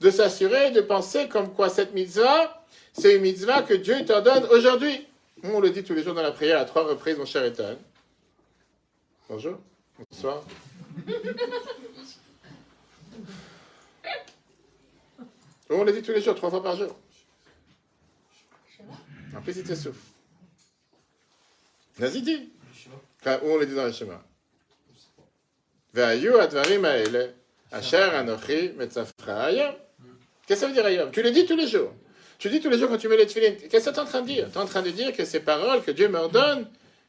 [0.00, 5.06] de s'assurer, de penser comme quoi cette mitzvah, c'est une mitzvah que Dieu t'ordonne aujourd'hui.
[5.42, 7.76] On le dit tous les jours dans la prière à trois reprises, mon cher Ethan.
[9.28, 9.58] Bonjour.
[10.10, 10.42] Bonsoir.
[15.70, 16.94] On le dit tous les jours, trois fois par jour.
[19.36, 19.98] En plus, il te souffle.
[21.98, 22.50] Vas-y, dis.
[23.26, 24.20] Où on le dit dans le chemin.
[30.46, 31.92] Qu'est-ce que ça veut dire ailleurs Tu le dis tous les jours.
[32.38, 33.56] Tu dis tous les jours quand tu mets les tefilines.
[33.56, 34.50] Qu'est-ce que tu es en train de dire?
[34.50, 36.68] Tu es en train de dire que ces paroles que Dieu m'ordonne,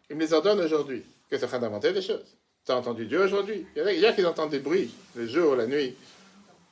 [0.10, 1.04] il me les ordonne aujourd'hui.
[1.30, 2.38] Que tu es en train d'inventer des choses.
[2.66, 3.66] Tu as entendu Dieu aujourd'hui.
[3.76, 5.96] Il y a qui entendent des bruits, le jour, la nuit.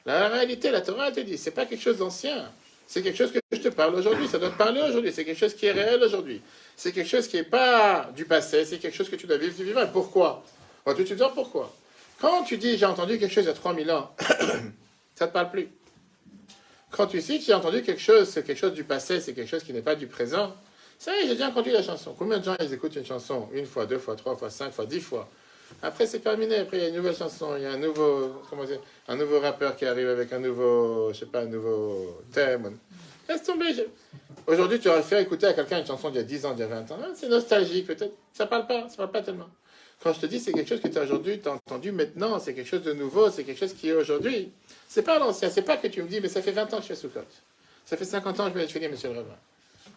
[0.06, 2.52] La réalité, la Torah te dit, c'est pas quelque chose d'ancien.
[2.88, 4.28] C'est quelque chose que je te parle aujourd'hui.
[4.28, 5.12] Ça doit te parler aujourd'hui.
[5.14, 6.42] C'est quelque chose qui est réel aujourd'hui.
[6.76, 8.66] C'est quelque chose qui n'est pas du passé.
[8.66, 9.88] C'est quelque chose que tu dois vivre du vivant.
[9.92, 10.44] Pourquoi?
[10.86, 11.74] On va tout de pourquoi.
[12.20, 15.34] Quand tu dis j'ai entendu quelque chose il y a 3000 ans, ça ne te
[15.34, 15.70] parle plus.
[16.92, 19.64] Quand tu que j'ai entendu quelque chose, c'est quelque chose du passé, c'est quelque chose
[19.64, 20.56] qui n'est pas du présent,
[21.00, 22.16] ça y est, j'ai déjà entendu la chanson.
[22.18, 23.50] Combien de gens ils écoutent une chanson?
[23.52, 25.28] Une fois, deux fois, trois fois, cinq fois, dix fois?
[25.82, 26.58] Après, c'est terminé.
[26.58, 29.16] Après, il y a une nouvelle chanson, il y a un nouveau, comment dire, un
[29.16, 32.78] nouveau rappeur qui arrive avec un nouveau, je sais pas, un nouveau thème.
[33.28, 33.74] Laisse tomber.
[34.48, 36.62] Aujourd'hui, tu aurais fait écouter à quelqu'un une chanson d'il y a 10 ans, d'il
[36.62, 36.98] y a 20 ans.
[37.02, 38.14] Ah, c'est nostalgique, peut-être.
[38.34, 39.50] Ça parle pas, ça parle pas tellement.
[40.04, 42.38] Quand je te dis c'est quelque chose que tu as aujourd'hui, tu as entendu maintenant,
[42.38, 44.52] c'est quelque chose de nouveau, c'est quelque chose qui est aujourd'hui.
[44.90, 46.84] C'est pas l'ancien, c'est pas que tu me dis, mais ça fait 20 ans que
[46.84, 47.22] je fais Soukot.
[47.86, 49.38] Ça fait 50 ans que je mets les tefilines, monsieur le rabbin.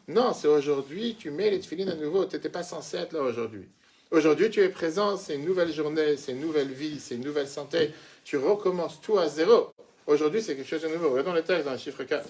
[0.07, 3.23] Non, c'est aujourd'hui, tu mets les tefilines à nouveau, tu n'étais pas censé être là
[3.23, 3.67] aujourd'hui.
[4.11, 7.49] Aujourd'hui, tu es présent, c'est une nouvelle journée, c'est une nouvelle vie, c'est une nouvelle
[7.49, 7.93] santé.
[8.25, 9.73] Tu recommences tout à zéro.
[10.07, 11.11] Aujourd'hui, c'est quelque chose de nouveau.
[11.11, 12.29] Regardons le texte dans le chiffre 4.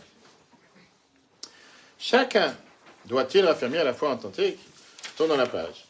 [1.99, 2.55] Chacun
[3.05, 4.59] doit-il affirmer à la fois authentique?
[5.17, 5.87] Tourne la page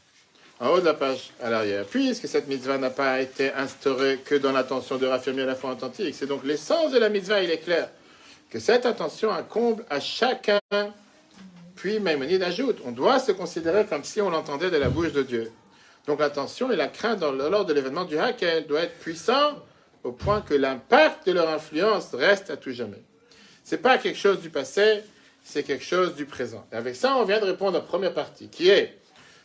[0.61, 1.85] en haut de la page à l'arrière.
[1.85, 6.15] Puisque cette mitzvah n'a pas été instaurée que dans l'intention de raffirmer la foi authentique,
[6.15, 7.91] c'est donc l'essence de la mitzvah, il est clair,
[8.51, 10.59] que cette intention incombe à chacun.
[11.75, 15.23] Puis Maïmonide ajoute, on doit se considérer comme si on l'entendait de la bouche de
[15.23, 15.53] Dieu.
[16.07, 19.63] Donc l'attention et la crainte lors de l'événement du Hakel doit être puissant
[20.05, 23.03] au point que l'impact de leur influence reste à tout jamais.
[23.65, 25.03] C'est pas quelque chose du passé,
[25.43, 26.65] c'est quelque chose du présent.
[26.73, 28.97] Et avec ça, on vient de répondre à la première partie, qui est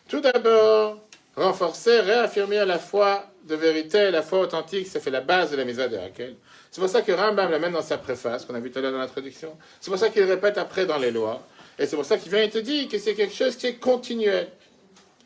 [0.07, 0.99] tout d'abord,
[1.35, 5.65] renforcer, réaffirmer la foi de vérité, la foi authentique, ça fait la base de la
[5.65, 6.35] mise de Hakel.
[6.69, 8.91] C'est pour ça que Rambam l'amène dans sa préface, qu'on a vu tout à l'heure
[8.91, 9.57] dans l'introduction.
[9.79, 11.41] C'est pour ça qu'il répète après dans les lois.
[11.79, 13.75] Et c'est pour ça qu'il vient et te dit que c'est quelque chose qui est
[13.75, 14.47] continuel.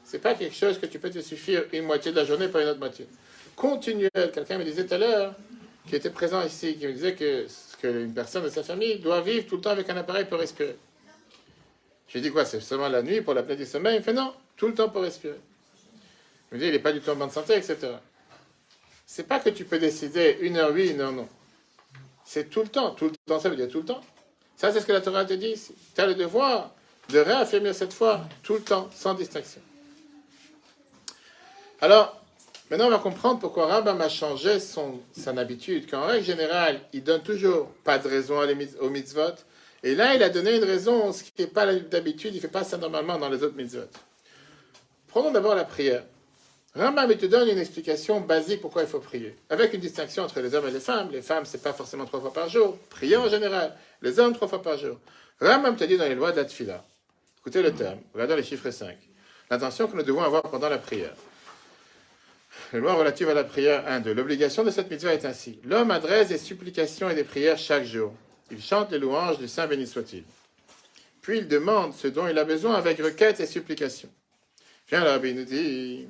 [0.05, 2.61] C'est pas quelque chose que tu peux te suffire une moitié de la journée par
[2.61, 3.07] une autre moitié.
[3.55, 4.31] Continuel.
[4.31, 5.35] Quelqu'un me disait tout à l'heure,
[5.87, 7.47] qui était présent ici, qui me disait que,
[7.83, 10.77] une personne de sa famille doit vivre tout le temps avec un appareil pour respirer.
[12.07, 13.97] J'ai dit quoi C'est seulement la nuit pour la plaie du sommeil?
[13.97, 15.39] Il fait non, tout le temps pour respirer.
[16.51, 17.77] Il me dit il n'est pas du tout en bonne santé, etc.
[19.07, 21.27] C'est pas que tu peux décider une heure oui, une heure non.
[22.23, 22.91] C'est tout le temps.
[22.91, 24.01] Tout le temps, ça veut dire tout le temps.
[24.55, 25.55] Ça, c'est ce que la Torah te dit.
[25.95, 26.73] Tu as le devoir
[27.09, 29.61] de réaffirmer cette foi tout le temps, sans distinction.
[31.86, 32.19] Alors,
[32.71, 35.88] maintenant, on va comprendre pourquoi Rambam a changé son, son habitude.
[35.88, 38.39] Qu'en règle générale, il donne toujours pas de raison
[38.82, 39.36] aux mitzvot,
[39.84, 42.48] et là, il a donné une raison, ce qui n'est pas d'habitude, il ne fait
[42.48, 43.86] pas ça normalement dans les autres mitzvot.
[45.10, 46.02] Prenons d'abord la prière.
[46.74, 50.39] Rambam il te donne une explication basique pourquoi il faut prier, avec une distinction entre
[50.39, 51.10] les hommes et les femmes.
[51.12, 53.76] Les femmes, c'est pas forcément trois fois par jour, prier en général.
[54.02, 54.98] Les hommes, trois fois par jour.
[55.39, 56.82] Rambam te dit dans les lois de la
[57.41, 58.98] écoutez le terme, regardez les chiffres 5,
[59.52, 61.13] l'intention que nous devons avoir pendant la prière.
[62.73, 64.13] Les lois relatives à la prière 1, 2.
[64.13, 65.60] L'obligation de cette mitzvah est ainsi.
[65.63, 68.13] L'homme adresse des supplications et des prières chaque jour.
[68.51, 70.23] Il chante les louanges du Saint béni soit-il.
[71.21, 74.10] Puis il demande ce dont il a besoin avec requêtes et supplications.
[74.89, 76.08] Viens, le rabbi nous dit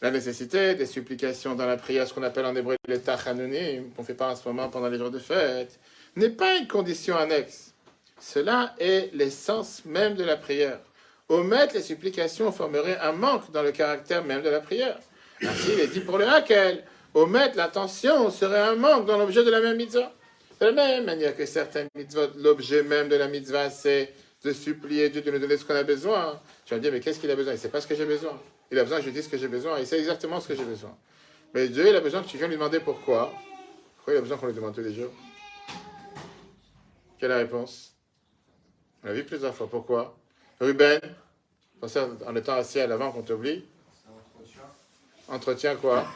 [0.00, 4.02] la nécessité des supplications dans la prière, ce qu'on appelle en hébreu les tachanonim, qu'on
[4.02, 5.78] ne fait pas en ce moment pendant les jours de fête,
[6.16, 7.74] n'est pas une condition annexe.
[8.20, 10.78] Cela est l'essence même de la prière.
[11.28, 14.98] Omettre les supplications formerait un manque dans le caractère même de la prière.
[15.42, 19.50] Ainsi, il est dit pour le hakel, omettre l'attention serait un manque dans l'objet de
[19.50, 20.12] la même mitzvah.
[20.60, 24.12] De la même manière que certaines mitzvot, l'objet même de la mitzvah, c'est
[24.44, 26.40] de supplier Dieu de nous donner ce qu'on a besoin.
[26.64, 27.52] Tu vas me dire, mais qu'est-ce qu'il a besoin?
[27.52, 28.40] Il ne sait pas ce que j'ai besoin.
[28.70, 29.78] Il a besoin que je dise ce que j'ai besoin.
[29.78, 30.96] Il sait exactement ce que j'ai besoin.
[31.54, 33.32] Mais Dieu, il a besoin que tu viennes lui demander pourquoi.
[33.96, 35.12] Pourquoi il a besoin qu'on lui demande tous les jours?
[37.18, 37.94] Quelle est la réponse?
[39.02, 39.68] On l'a vu plusieurs fois.
[39.70, 40.16] Pourquoi
[40.60, 41.00] Ruben,
[41.80, 43.64] en étant assis à l'avant qu'on t'oublie.
[45.28, 46.06] Entretien quoi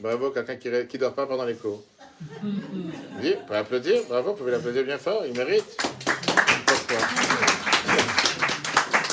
[0.00, 1.82] Bravo, quelqu'un qui ne dort pas pendant les cours.
[3.20, 5.76] Oui, vous pouvez applaudir, bravo, vous pouvez l'applaudir bien fort, il mérite.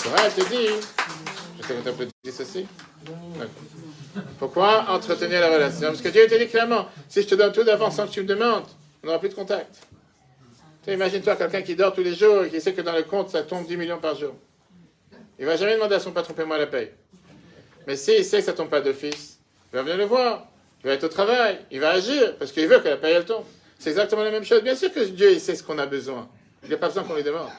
[0.03, 0.87] Pourquoi elle te dit
[1.59, 2.67] Je sais que tu applaudis ceci.
[4.39, 7.63] Pourquoi entretenir la relation Parce que Dieu te dit clairement si je te donne tout
[7.63, 8.65] d'avance sans que tu me demandes,
[9.03, 9.79] on n'aura plus de contact.
[10.87, 13.43] Imagine-toi quelqu'un qui dort tous les jours et qui sait que dans le compte, ça
[13.43, 14.33] tombe 10 millions par jour.
[15.37, 16.89] Il ne va jamais demander à son patron, paie-moi la paye.
[17.87, 19.39] Mais s'il sait que ça tombe pas d'office,
[19.71, 20.47] il va venir le voir.
[20.83, 21.59] Il va être au travail.
[21.71, 23.43] Il va agir parce qu'il veut que la elle tombe.
[23.77, 24.61] C'est exactement la même chose.
[24.61, 26.29] Bien sûr que Dieu, il sait ce qu'on a besoin.
[26.63, 27.49] Il n'y a pas besoin qu'on lui demande.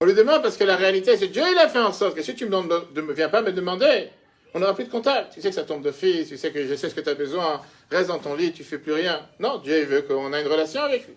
[0.00, 2.22] On lui demande parce que la réalité, c'est Dieu, il a fait en sorte que
[2.22, 4.10] si tu ne viens pas me demander,
[4.52, 5.32] on n'aura plus de contact.
[5.32, 7.14] Tu sais que ça tombe d'office, tu sais que je sais ce que tu as
[7.14, 9.26] besoin, reste dans ton lit, tu fais plus rien.
[9.38, 11.14] Non, Dieu, il veut qu'on ait une relation avec lui.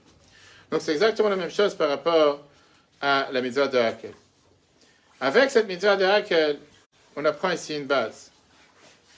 [0.72, 2.46] Donc c'est exactement la même chose par rapport
[3.02, 4.13] à la mitzvah de Hakel.
[5.20, 6.58] Avec cette mitzvah de Hakel,
[7.15, 8.32] on apprend ici une base.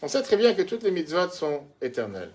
[0.02, 2.32] On sait très bien que toutes les mitzvahs sont éternelles.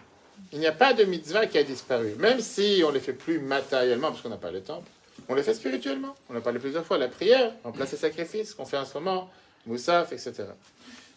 [0.53, 3.13] Il n'y a pas de mitzvah qui a disparu, même si on ne les fait
[3.13, 4.89] plus matériellement parce qu'on n'a pas le temple.
[5.29, 6.15] On les fait spirituellement.
[6.31, 6.97] On a parlé plusieurs fois.
[6.97, 9.31] La prière, remplace les sacrifices qu'on fait en ce moment,
[9.67, 10.45] Moussaf, etc.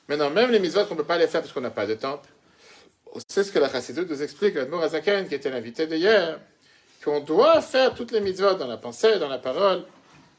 [0.09, 1.93] Maintenant, même les mitzvahs qu'on ne peut pas les faire parce qu'on n'a pas de
[1.93, 2.27] temple,
[3.27, 6.39] c'est ce que la Chassidut nous explique, l'Admour Azaken, qui était l'invité d'hier,
[7.03, 9.83] qu'on doit faire toutes les mitzvahs dans la pensée, dans la parole.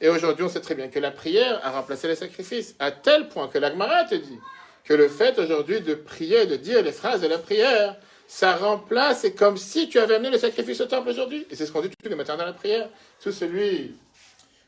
[0.02, 3.28] Et aujourd'hui, on sait très bien que la prière a remplacé les sacrifices, à tel
[3.28, 4.38] point que l'Agmara te dit
[4.84, 9.20] que le fait aujourd'hui de prier, de dire les phrases de la prière, ça remplace,
[9.20, 11.46] c'est comme si tu avais amené le sacrifice au temple aujourd'hui.
[11.50, 12.88] Et c'est ce qu'on dit tous les matins dans la prière.
[13.22, 13.94] Tout celui,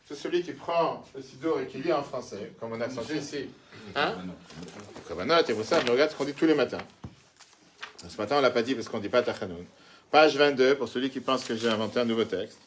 [0.07, 3.17] tout celui qui prend le sidour et qui lit en français, comme on a accentué
[3.17, 3.49] ici,
[3.97, 4.15] hein?
[5.49, 6.79] Et vous savez, regarde ce qu'on dit tous les matins.
[8.09, 9.65] Ce matin, on ne l'a pas dit parce qu'on ne dit pas Tachanoun.
[10.13, 12.59] Page 22, pour celui qui pense que j'ai inventé un nouveau texte.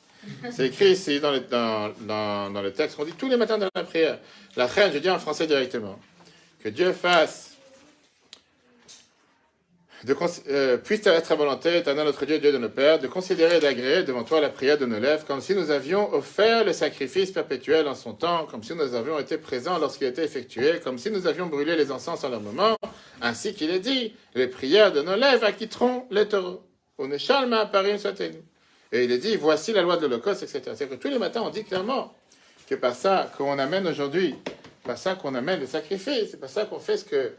[0.51, 3.83] C'est écrit ici dans le, dans, le texte qu'on dit tous les matins dans la
[3.83, 4.19] prière.
[4.55, 5.99] La reine, je dis en français directement.
[6.61, 7.57] Que Dieu fasse
[10.49, 13.59] euh, puisse être à volonté, éternel notre Dieu, Dieu de nos pères, de considérer et
[13.59, 17.31] d'agréer devant toi la prière de nos lèvres, comme si nous avions offert le sacrifice
[17.31, 21.09] perpétuel en son temps, comme si nous avions été présents lorsqu'il était effectué, comme si
[21.09, 22.77] nous avions brûlé les encens en leur moment,
[23.21, 26.61] ainsi qu'il est dit, les prières de nos lèvres acquitteront les taureaux.
[26.99, 28.21] On est chalma Paris soit
[28.91, 30.61] Et il est dit, voici la loi de l'Holocauste, etc.
[30.75, 32.13] C'est que tous les matins, on dit clairement
[32.67, 34.35] que par ça qu'on amène aujourd'hui,
[34.83, 37.33] par ça qu'on amène le sacrifice, c'est par ça qu'on fait ce que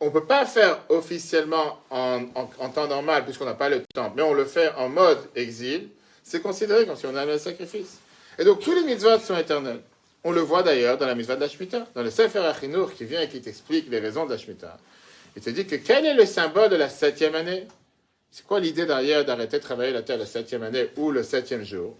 [0.00, 2.26] on ne peut pas faire officiellement en,
[2.74, 5.88] temps normal puisqu'on n'a pas le temps, mais on le fait en mode exil,
[6.22, 7.98] c'est considéré comme si on avait le sacrifice.
[8.38, 9.80] Et donc tous les mitzvahs sont éternels.
[10.22, 13.28] On le voit d'ailleurs dans la mitzvah d'Ashmita, dans le Sefer Achinour qui vient et
[13.28, 14.76] qui t'explique les raisons d'Ashmita.
[15.36, 17.66] Il te dit que quel est le symbole de la septième année?
[18.30, 21.64] C'est quoi l'idée derrière d'arrêter de travailler la terre la septième année ou le septième
[21.64, 21.96] jour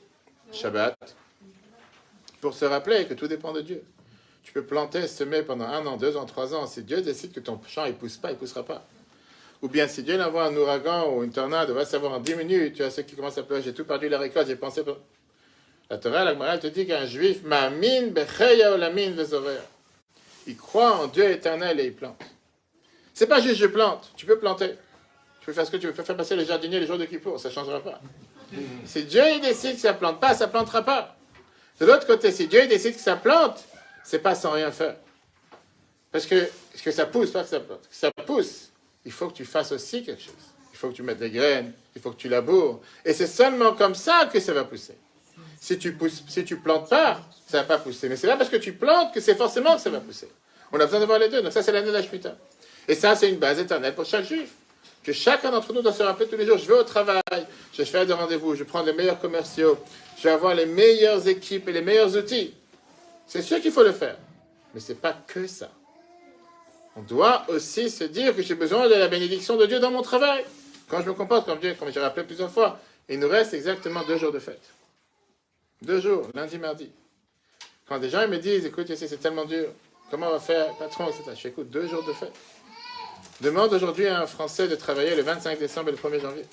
[0.52, 0.96] Shabbat?
[2.40, 3.82] Pour se rappeler que tout dépend de Dieu.
[4.42, 6.66] Tu peux planter, semer pendant un an, deux ans, trois ans.
[6.66, 8.86] Si Dieu décide que ton champ ne pousse pas, il ne poussera pas.
[9.62, 12.74] Ou bien si Dieu envoie un ouragan ou une tornade, va savoir en dix minutes,
[12.74, 14.82] tu as ceux qui commencent à pleurer, j'ai tout perdu la récolte, j'ai pensé...
[15.88, 18.12] La Torah, la Gemara, te dit qu'un juif, ma'amin
[20.46, 22.20] Il croit en Dieu éternel et il plante.
[23.14, 24.74] C'est pas juste je plante, tu peux planter.
[25.46, 27.38] Peux faire ce que tu veux, peux faire passer les jardiniers les jours de Kippour,
[27.38, 28.00] ça ne changera pas.
[28.84, 31.16] Si Dieu il décide que ça plante pas, ça plantera pas.
[31.78, 33.64] De l'autre côté, si Dieu il décide que ça plante,
[34.02, 34.96] c'est pas sans rien faire.
[36.10, 36.50] Parce que,
[36.82, 37.86] que ça pousse, pas que ça plante.
[37.92, 38.70] ça pousse,
[39.04, 40.34] il faut que tu fasses aussi quelque chose.
[40.72, 42.80] Il faut que tu mettes des graines, il faut que tu laboures.
[43.04, 44.96] Et c'est seulement comme ça que ça va pousser.
[45.60, 48.08] Si tu pousses, si tu plantes pas, ça va pas pousser.
[48.08, 50.28] Mais c'est là parce que tu plantes que c'est forcément que ça va pousser.
[50.72, 51.40] On a besoin de voir les deux.
[51.40, 52.02] Donc ça, c'est l'année de la
[52.88, 54.50] Et ça, c'est une base éternelle pour chaque juif.
[55.06, 57.22] Que chacun d'entre nous doit se rappeler tous les jours, je vais au travail,
[57.72, 59.78] je faire des rendez-vous, je prends les meilleurs commerciaux,
[60.18, 62.52] je vais avoir les meilleures équipes et les meilleurs outils.
[63.24, 64.16] C'est sûr qu'il faut le faire.
[64.74, 65.70] Mais ce n'est pas que ça.
[66.96, 70.02] On doit aussi se dire que j'ai besoin de la bénédiction de Dieu dans mon
[70.02, 70.44] travail.
[70.88, 74.02] Quand je me comporte comme Dieu, comme j'ai rappelé plusieurs fois, il nous reste exactement
[74.08, 74.72] deux jours de fête.
[75.82, 76.90] Deux jours, lundi, mardi.
[77.88, 79.68] Quand des gens me disent, écoute, c'est tellement dur,
[80.10, 81.22] comment on va faire, patron, etc.
[81.36, 82.32] Je fais, écoute, deux jours de fête.
[83.40, 86.46] Demande aujourd'hui à un Français de travailler le 25 décembre et le 1er janvier.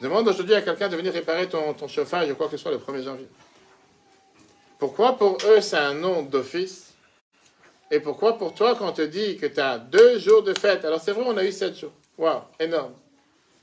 [0.00, 2.72] Demande aujourd'hui à quelqu'un de venir réparer ton, ton chauffage ou quoi que ce soit
[2.72, 3.28] le 1er janvier.
[4.80, 6.92] Pourquoi pour eux c'est un nom d'office?
[7.92, 10.84] Et pourquoi pour toi quand on te dit que tu as deux jours de fête?
[10.84, 11.92] Alors c'est vrai, on a eu sept jours.
[12.18, 12.94] Waouh, énorme.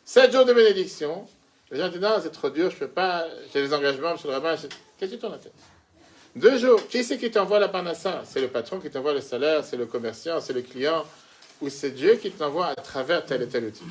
[0.06, 1.28] Sept jours de bénédiction.
[1.72, 4.30] Les gens disent non, c'est trop dur, je ne peux pas, j'ai des engagements, monsieur
[4.30, 4.56] le rabbin.
[4.56, 5.54] Qu'est-ce que tu tournes la tête?
[6.36, 6.88] Deux jours.
[6.88, 9.88] Qui c'est qui t'envoie la panassa C'est le patron qui t'envoie le salaire, c'est le
[9.88, 11.04] commerçant, c'est le client,
[11.62, 13.84] ou c'est Dieu qui t'envoie à travers tel et tel outil.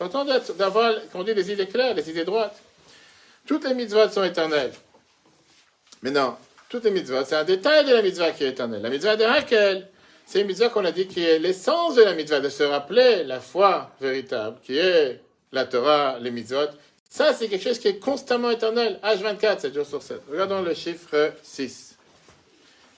[0.00, 0.24] Important
[0.58, 2.56] d'avoir, qu'on dit, des idées claires, des idées droites.
[3.46, 4.72] Toutes les mitzvahs sont éternelles.
[6.02, 6.36] Mais non,
[6.68, 8.82] toutes les mitzvahs, c'est un détail de la mitzvah qui est éternelle.
[8.82, 9.88] La mitzvah de Hakel,
[10.26, 13.24] c'est une mitzvah qu'on a dit qui est l'essence de la mitzvah, de se rappeler
[13.24, 15.20] la foi véritable, qui est
[15.52, 16.68] la Torah, les mitzvot.
[17.08, 18.98] Ça, c'est quelque chose qui est constamment éternel.
[19.04, 20.22] H24, 7 jours sur 7.
[20.30, 21.96] Regardons le chiffre 6.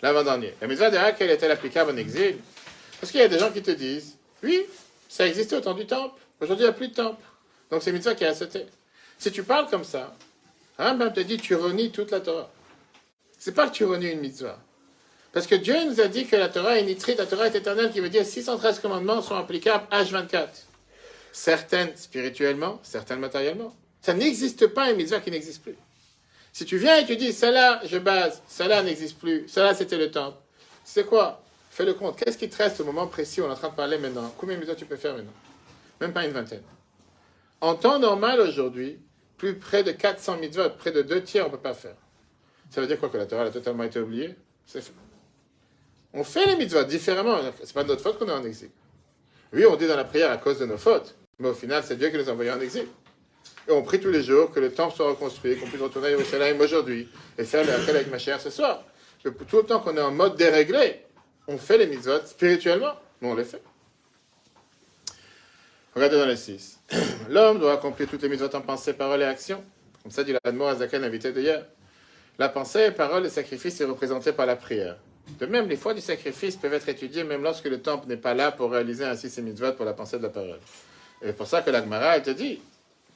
[0.03, 0.55] L'avant-dernier.
[0.61, 2.39] La mitzvah de Hakel est-elle applicable en exil?
[3.01, 4.65] Parce qu'il y a des gens qui te disent, oui,
[5.09, 6.21] ça existait au temps du temple.
[6.41, 7.23] Aujourd'hui, il n'y a plus de temple.
[7.71, 8.67] Donc c'est une mitzvah qui est sauté.
[9.19, 10.15] Si tu parles comme ça,
[10.79, 12.51] Rambam te dit, tu renies toute la Torah.
[13.39, 14.59] C'est pas que tu renies une mitzvah.
[15.33, 17.91] Parce que Dieu nous a dit que la Torah est nitrite, la Torah est éternelle,
[17.91, 20.49] qui veut dire 613 commandements sont applicables H24.
[21.33, 23.75] Certaines spirituellement, certaines matériellement.
[24.01, 25.77] Ça n'existe pas une mitzvah qui n'existe plus.
[26.53, 30.11] Si tu viens et tu dis, celle-là, je base, celle-là n'existe plus, celle-là, c'était le
[30.11, 30.39] temple.
[30.85, 31.44] C'est quoi?
[31.75, 32.17] Fais le compte.
[32.17, 34.33] Qu'est-ce qui te reste au moment précis où on est en train de parler maintenant?
[34.39, 35.33] Combien de mitzvahs tu peux faire maintenant?
[36.01, 36.63] Même pas une vingtaine.
[37.61, 39.01] En temps normal aujourd'hui,
[39.39, 41.97] plus près de 400 mitzvahs, près de deux tiers, on ne peut pas faire.
[42.71, 43.09] Ça veut dire quoi?
[43.09, 44.37] Que la Torah a totalement été oubliée?
[46.13, 47.39] On fait les mitzvahs différemment.
[47.65, 48.71] C'est pas notre faute qu'on est en exil.
[49.53, 51.17] Oui, on dit dans la prière à cause de nos fautes.
[51.41, 52.87] Mais au final, c'est Dieu qui nous a envoyés en exil.
[53.67, 56.11] Et on prie tous les jours que le temple soit reconstruit, qu'on puisse retourner à
[56.13, 58.85] Yerushalayim aujourd'hui et faire le avec ma chère ce soir.
[59.25, 61.01] Que tout le temps qu'on est en mode déréglé,
[61.47, 63.63] on fait les mitzvot spirituellement, mais on les fait.
[65.95, 66.81] Regardez dans les 6.
[67.29, 69.63] L'homme doit accomplir toutes les mitzvot en pensée, parole et action.
[70.03, 71.65] Comme ça dit l'Admo Azakan, invité d'hier.
[72.39, 74.97] La pensée, parole et sacrifice est représenté par la prière.
[75.39, 78.35] De même, les fois du sacrifice peuvent être étudiées même lorsque le temple n'est pas
[78.35, 80.59] là pour réaliser ainsi ses mitzvot pour la pensée de la parole.
[81.23, 82.61] Et c'est pour ça que l'Agmara, elle te dit,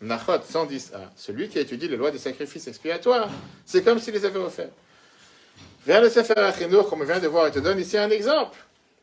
[0.00, 3.28] Nachot 110a, celui qui étudie les lois des sacrifices expiatoires,
[3.66, 4.70] c'est comme s'il les avait offerts.
[5.88, 8.58] Viens le Sefer Achinour, comme on vient de voir, il te donne ici un exemple.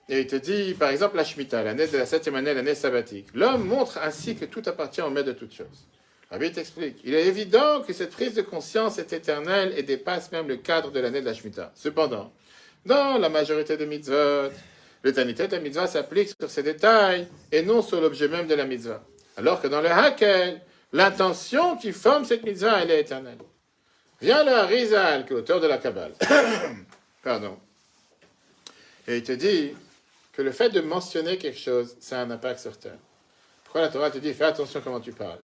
[0.07, 3.25] Et il te dit, par exemple, la Shemitah, l'année de la septième année, l'année sabbatique.
[3.33, 5.87] L'homme montre ainsi que tout appartient au maître de toutes choses.
[6.29, 6.97] Rabbi t'explique.
[7.03, 10.91] Il est évident que cette prise de conscience est éternelle et dépasse même le cadre
[10.91, 11.71] de l'année de la Shemitah.
[11.73, 12.31] Cependant,
[12.85, 14.51] dans la majorité des mitzvot,
[15.03, 18.65] l'éternité de la mitzvah s'applique sur ces détails et non sur l'objet même de la
[18.65, 19.03] mitzvah.
[19.37, 20.61] Alors que dans le Hakel,
[20.93, 23.39] l'intention qui forme cette mitzvah, elle est éternelle.
[24.25, 26.13] Vient le Harizal, qui est l'auteur de la Kabbale.
[27.23, 27.59] Pardon.
[29.07, 29.73] Et il te dit
[30.33, 32.97] que le fait de mentionner quelque chose, ça a un impact sur terre.
[33.63, 35.37] Pourquoi la Torah te dit fais attention comment tu parles?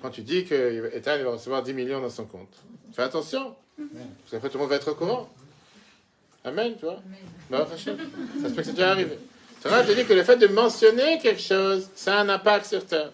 [0.00, 2.54] Quand tu dis que Ethan va recevoir 10 millions dans son compte.
[2.94, 3.54] Fais attention.
[3.76, 5.28] Parce qu'après, tout le monde va être au courant.
[6.44, 7.02] Amen, tu vois
[7.50, 9.18] bah, Ça se peut que c'est déjà arrivé.
[9.60, 12.86] Ça te dit que le fait de mentionner quelque chose, ça a un impact sur
[12.86, 13.12] terre.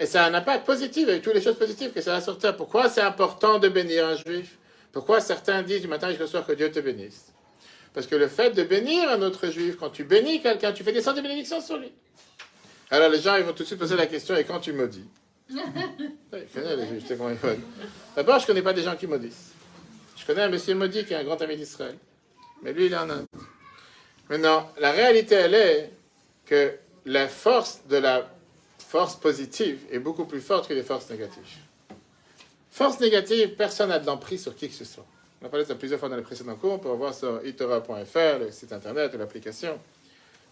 [0.00, 2.38] Et ça a un impact positif avec toutes les choses positives que ça a sur
[2.38, 2.56] terre.
[2.56, 4.56] Pourquoi c'est important de bénir un juif?
[4.92, 7.26] Pourquoi certains disent du matin jusqu'au soir que Dieu te bénisse?
[7.92, 10.92] Parce que le fait de bénir un autre juif, quand tu bénis quelqu'un, tu fais
[10.92, 11.92] descendre des bénédictions sur lui.
[12.90, 15.04] Alors les gens, ils vont tout de suite poser la question, et quand tu maudis?
[15.50, 17.60] Je connais les juifs, comment ils
[18.16, 19.52] D'abord, je ne connais pas des gens qui maudissent.
[20.16, 21.96] Je connais un monsieur maudit qui est un grand ami d'Israël.
[22.62, 23.26] Mais lui, il est en Inde.
[24.28, 25.92] Maintenant, la réalité, elle est
[26.46, 28.30] que la force de la
[28.90, 31.44] force positive est beaucoup plus forte que les forces négatives.
[32.72, 35.06] Force négative, personne n'a de l'emprise sur qui que ce soit.
[35.40, 36.72] On a parlé de ça plusieurs fois dans les précédents cours.
[36.72, 39.78] On peut sur itora.fr, le site internet, l'application.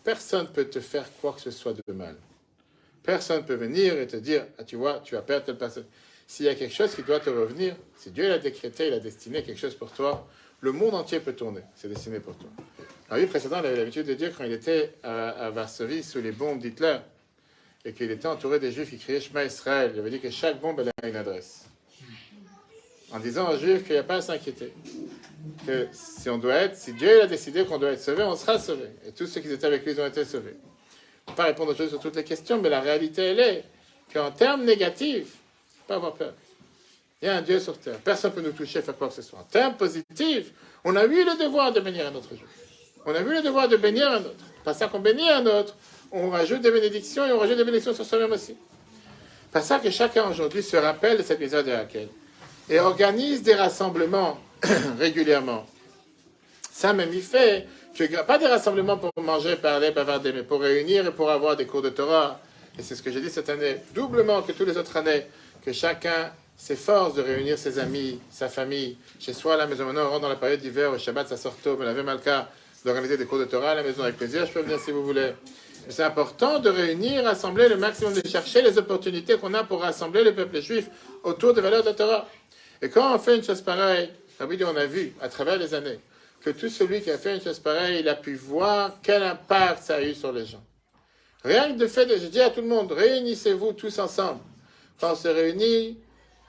[0.04, 2.14] Personne ne peut te faire quoi que ce soit de mal.
[3.02, 5.86] Personne ne peut venir et te dire, ah, tu vois, tu vas perdre telle personne.
[6.28, 9.00] S'il y a quelque chose qui doit te revenir, si Dieu l'a décrété, il a
[9.00, 10.28] destiné quelque chose pour toi,
[10.60, 11.62] le monde entier peut tourner.
[11.74, 12.50] C'est destiné pour toi.
[13.10, 16.30] La vie précédente, il avait l'habitude de dire quand il était à, Varsovie sous les
[16.30, 16.98] bombes d'Hitler
[17.84, 19.92] et qu'il était entouré des juifs qui criaient Shema Israël.
[19.94, 21.66] Il avait dit que chaque bombe a une adresse.
[23.10, 24.72] En disant aux juifs qu'il n'y a pas à s'inquiéter.
[25.66, 28.58] que si on doit être, si Dieu a décidé qu'on doit être sauvé, on sera
[28.58, 28.88] sauvé.
[29.06, 30.56] Et tous ceux qui étaient avec lui ont été sauvés.
[31.26, 33.64] On ne peut pas répondre aux sur toutes les questions, mais la réalité, elle est
[34.12, 35.36] qu'en termes négatifs,
[35.86, 36.34] pas avoir peur.
[37.20, 37.98] Il y a un Dieu sur terre.
[37.98, 39.40] Personne ne peut nous toucher, faire quoi que ce soit.
[39.40, 40.52] En termes positifs,
[40.84, 42.46] on a eu le devoir de bénir un autre jour.
[43.06, 44.44] On a eu le devoir de bénir un autre.
[44.64, 45.76] Pas ça qu'on bénit un autre,
[46.12, 48.56] on rajoute des bénédictions et on rajoute des bénédictions sur soi-même aussi.
[49.52, 52.08] Pas ça que chacun aujourd'hui se rappelle de cet épisode de laquelle
[52.70, 54.38] et organise des rassemblements
[54.98, 55.66] régulièrement.
[56.70, 57.66] Ça même il fait
[57.96, 61.66] que, pas des rassemblements pour manger, parler, bavarder, mais pour réunir et pour avoir des
[61.66, 62.40] cours de Torah.
[62.78, 65.26] Et c'est ce que j'ai dit cette année, doublement que toutes les autres années,
[65.64, 69.86] que chacun s'efforce de réunir ses amis, sa famille, chez soi à la maison.
[69.86, 72.48] Maintenant, on rentre dans la période d'hiver, au Shabbat, ça sort tôt, mais mal cas
[72.84, 74.46] d'organiser des cours de Torah à la maison avec plaisir.
[74.46, 75.32] Je peux venir si vous voulez.
[75.90, 80.22] C'est important de réunir, rassembler le maximum, de chercher les opportunités qu'on a pour rassembler
[80.22, 80.88] le peuple juif
[81.22, 82.26] autour des valeurs de Torah.
[82.82, 85.98] Et quand on fait une chose pareille, on a vu à travers les années
[86.42, 89.82] que tout celui qui a fait une chose pareille, il a pu voir quel impact
[89.82, 90.62] ça a eu sur les gens.
[91.42, 94.40] Rien que de fait, je dis à tout le monde, réunissez-vous tous ensemble.
[95.00, 95.98] Quand on se réunit,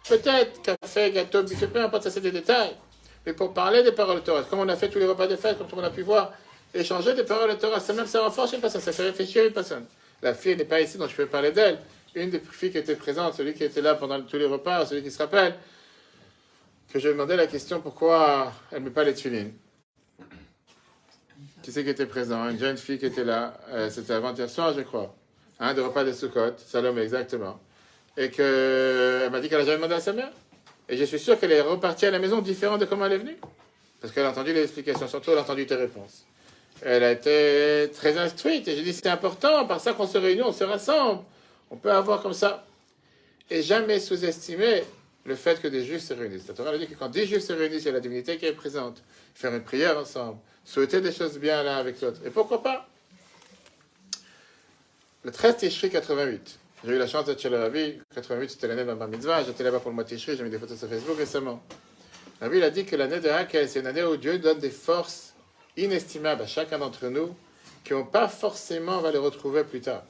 [0.08, 2.76] peut-être café, gâteau, buffet, peu importe, ça c'est des détails.
[3.26, 5.36] Mais pour parler des paroles de Torah, comme on a fait tous les repas de
[5.36, 6.34] fête, comme on a pu voir,
[6.74, 9.54] échanger des paroles de Torah, ça même ça renforce une personne, ça fait réfléchir une
[9.54, 9.86] personne.
[10.22, 11.80] La fille n'est pas ici, donc je peux parler d'elle.
[12.16, 15.04] Une des filles qui était présente, celui qui était là pendant tous les repas, celui
[15.04, 15.56] qui se rappelle,
[16.92, 19.54] que je lui demandais la question pourquoi elle ne met pas les tefillines.
[21.62, 22.50] Qui c'est qui était présent?
[22.50, 25.16] Une jeune fille qui était là, euh, c'était avant-hier soir, je crois.
[25.60, 27.60] Un des repas de Sukkot, Salomé, exactement.
[28.18, 30.32] Et qu'elle m'a dit qu'elle n'a jamais demandé à sa mère.
[30.88, 33.18] Et je suis sûr qu'elle est repartie à la maison différente de comment elle est
[33.18, 33.38] venue.
[34.02, 36.26] Parce qu'elle a entendu les explications, surtout elle a entendu tes réponses.
[36.82, 38.68] Elle a été très instruite.
[38.68, 41.24] Et j'ai dit, c'est important, par ça qu'on se réunit, on se rassemble.
[41.72, 42.66] On peut avoir comme ça.
[43.50, 44.84] Et jamais sous-estimer
[45.26, 46.48] le fait que des juifs se réunissent.
[46.48, 48.46] La Torah dit que quand des juifs se réunissent, il y a la divinité qui
[48.46, 49.02] est présente.
[49.36, 52.22] Faire une prière ensemble, souhaiter des choses bien l'un avec l'autre.
[52.26, 52.88] Et pourquoi pas?
[55.24, 56.60] Le 13 Tishri 88.
[56.86, 58.00] J'ai eu la chance d'être chez le Rabbi.
[58.16, 59.44] 88, c'était l'année de ma mitzvah.
[59.44, 60.38] J'étais là-bas pour le mois Tishri.
[60.38, 61.62] J'ai mis des photos sur Facebook récemment.
[62.40, 64.70] Le Rabbi a dit que l'année de Hakel, c'est une année où Dieu donne des
[64.70, 65.29] forces
[65.84, 67.36] inestimables à chacun d'entre nous
[67.84, 70.04] qui n'ont pas forcément va les retrouver plus tard.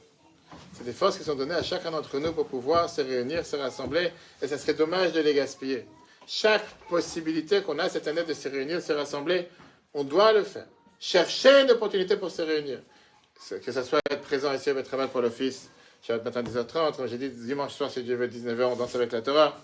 [0.72, 3.56] C'est des forces qui sont données à chacun d'entre nous pour pouvoir se réunir, se
[3.56, 4.10] rassembler,
[4.42, 5.86] et ça serait dommage de les gaspiller.
[6.26, 9.48] Chaque possibilité qu'on a cette année de se réunir, se rassembler,
[9.94, 10.66] on doit le faire.
[10.98, 12.80] Chercher une opportunité pour se réunir.
[13.48, 15.70] Que ce soit être présent ici au travail pour l'office,
[16.02, 19.22] Shabbat matin 10h30, j'ai dit dimanche soir, si Dieu veut, 19h, on danse avec la
[19.22, 19.58] Torah.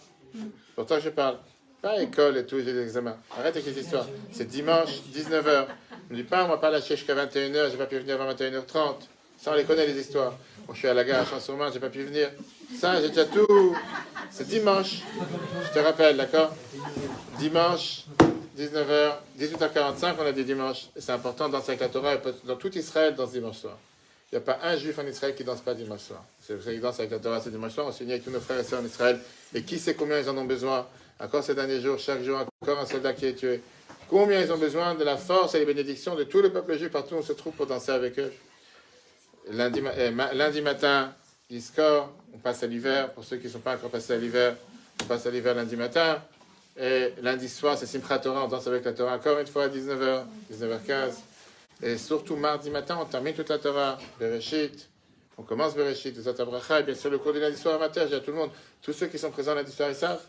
[0.75, 1.38] Pourtant, je parle.
[1.81, 3.16] Pas école et tout, j'ai des examens.
[3.38, 4.07] Arrête avec les histoires.
[4.33, 5.66] C'est dimanche, 19h.
[6.09, 8.33] Ne me dis pas, on va pas lâcher jusqu'à 21h, j'ai pas pu venir avant
[8.33, 8.95] 21h30.
[9.38, 10.35] Ça, on les connaît, les histoires.
[10.73, 12.31] Je suis à la gare à Chanson-Main, j'ai pas pu venir.
[12.79, 13.77] Ça, j'ai déjà tout.
[14.31, 15.03] C'est dimanche.
[15.64, 16.55] Je te rappelle, d'accord?
[17.38, 18.05] Dimanche,
[18.59, 20.87] 19h, 18h45, on a dit dimanche.
[20.97, 23.77] C'est important dans avec la Torah, dans tout Israël, dans ce dimanche soir.
[24.33, 26.25] Il n'y a pas un juif en Israël qui ne danse pas dimanche soir.
[26.40, 27.87] C'est vrai qu'ils dansent avec la Torah ce dimanche soir.
[27.88, 29.21] On s'unit avec tous nos frères et sœurs en Israël.
[29.55, 30.87] Et qui sait combien ils en ont besoin?
[31.21, 33.61] Encore ces derniers jours, chaque jour, encore un soldat qui est tué.
[34.09, 36.90] Combien ils ont besoin de la force et des bénédictions de tout le peuple juif
[36.90, 38.33] partout où on se trouve pour danser avec eux.
[39.51, 41.12] Lundi, eh, matin,
[41.51, 43.12] Iskor, on passe à l'hiver.
[43.12, 44.57] Pour ceux qui ne sont pas encore passés à l'hiver,
[45.03, 46.23] on passe à l'hiver lundi matin.
[46.77, 49.69] Et lundi soir, c'est Simchat Torah, on danse avec la Torah encore une fois à
[49.69, 51.14] 19h, 19h15.
[51.83, 54.88] Et surtout mardi matin, on termine toute la Torah, Bereshit.
[55.38, 58.21] On commence Bereshit, Zatabracha, et bien sûr le cours du lundi soir matin, j'ai à
[58.21, 58.51] tout le monde,
[58.83, 60.23] tous ceux qui sont présents lundi soir, ils savent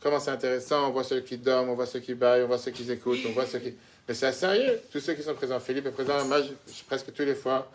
[0.00, 2.58] comment c'est intéressant, on voit ceux qui dorment, on voit ceux qui baillent, on voit
[2.58, 3.74] ceux qui écoutent, on voit ceux qui...
[4.08, 5.58] Mais c'est sérieux, tous ceux qui sont présents.
[5.58, 6.40] Philippe est présent, moi,
[6.86, 7.70] presque tous les fois.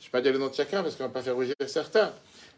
[0.00, 1.34] Je ne vais pas dire le nom de chacun parce qu'on ne va pas faire
[1.34, 2.12] rougir certains.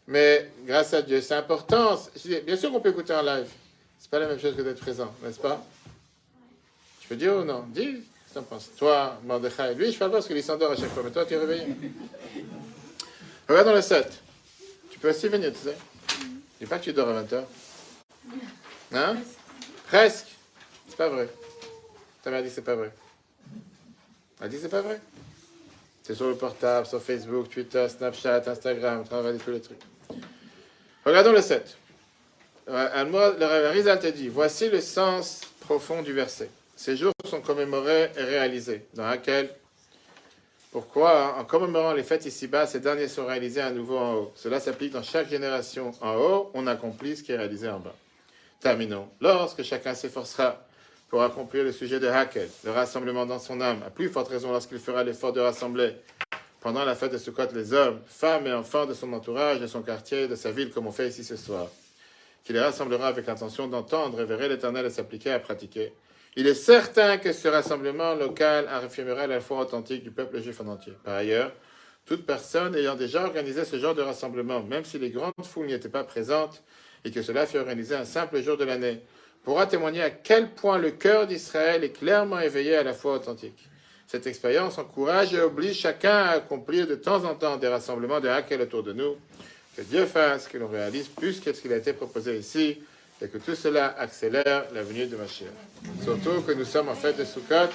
[0.06, 2.00] Mais grâce à Dieu, c'est important.
[2.46, 3.48] Bien sûr qu'on peut écouter en live.
[3.98, 5.62] C'est pas la même chose que d'être présent, n'est-ce pas?
[7.00, 7.64] Tu peux dire ou non?
[7.68, 8.70] Dis, ça me pense.
[8.76, 11.34] Toi, Mordechai, lui, je parle pas parce qu'il s'endort à chaque fois, mais toi, tu
[11.34, 11.66] es réveillé.
[13.48, 14.10] Regarde dans le 7.
[14.90, 15.76] Tu peux aussi venir, tu sais.
[16.60, 17.42] Dis pas que tu dors à 20h.
[18.94, 19.16] Hein?
[19.86, 20.26] Presque.
[20.88, 21.28] C'est pas vrai.
[22.22, 22.92] Ta mère dit c'est pas vrai.
[24.40, 25.00] Elle dit c'est pas vrai.
[26.02, 29.80] C'est sur le portable, sur Facebook, Twitter, Snapchat, Instagram, travaille tous les trucs.
[31.04, 31.76] Regardons le 7.
[32.66, 36.50] Le Rizal te dit Voici le sens profond du verset.
[36.76, 38.86] Ces jours sont commémorés et réalisés.
[38.94, 39.50] Dans laquelle
[40.70, 44.32] Pourquoi En commémorant les fêtes ici-bas, ces derniers sont réalisés à nouveau en haut.
[44.34, 45.92] Cela s'applique dans chaque génération.
[46.00, 47.94] En haut, on accomplit ce qui est réalisé en bas.
[48.62, 49.08] Terminons.
[49.20, 50.64] Lorsque chacun s'efforcera
[51.08, 54.52] pour accomplir le sujet de Hakel, le rassemblement dans son âme, à plus forte raison
[54.52, 55.96] lorsqu'il fera l'effort de rassembler
[56.60, 59.82] pendant la fête de Sukkot les hommes, femmes et enfants de son entourage, de son
[59.82, 61.66] quartier, de sa ville, comme on fait ici ce soir.
[62.44, 65.92] qui les rassemblera avec l'intention d'entendre et verrer l'Éternel et s'appliquer à pratiquer.
[66.36, 70.68] Il est certain que ce rassemblement local affirmerait la foi authentique du peuple juif en
[70.68, 70.92] entier.
[71.04, 71.52] Par ailleurs,
[72.04, 75.72] toute personne ayant déjà organisé ce genre de rassemblement, même si les grandes foules n'y
[75.72, 76.62] étaient pas présentes,
[77.04, 79.00] et que cela fut organisé un simple jour de l'année,
[79.44, 83.68] pourra témoigner à quel point le cœur d'Israël est clairement éveillé à la foi authentique.
[84.06, 88.28] Cette expérience encourage et oblige chacun à accomplir de temps en temps des rassemblements de
[88.28, 89.16] Hakel autour de nous.
[89.74, 92.82] Que Dieu fasse que l'on réalise plus que ce qu'il a été proposé ici
[93.22, 95.48] et que tout cela accélère la venue de Mashiach.
[96.02, 97.70] Surtout que nous sommes en fête de Sukkot.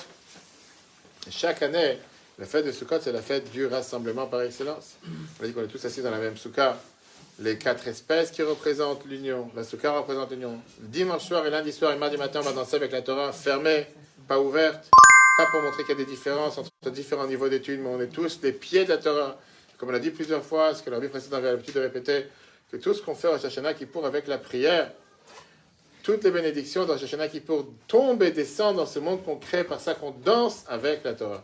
[1.32, 1.98] Chaque année,
[2.38, 4.98] la fête de Sukkot, c'est la fête du rassemblement par excellence.
[5.42, 6.78] On dit qu'on est tous assis dans la même Sukkah.
[7.40, 9.52] Les quatre espèces qui représentent l'union.
[9.56, 10.60] La Sukkah représente l'union.
[10.80, 13.86] Dimanche soir et lundi soir et mardi matin, on va danser avec la Torah fermée,
[14.28, 14.90] pas ouverte.
[15.38, 18.08] Pas pour montrer qu'il y a des différences entre différents niveaux d'études, mais on est
[18.08, 19.38] tous les pieds de la Torah.
[19.78, 22.26] Comme on l'a dit plusieurs fois, ce que la vie précédente avait l'habitude de répéter,
[22.72, 24.92] que tout ce qu'on fait au Shashana Kippour avec la prière,
[26.02, 29.80] toutes les bénédictions dans Shashana Kippour tombent et descendent dans ce monde qu'on crée par
[29.80, 31.44] ça qu'on danse avec la Torah.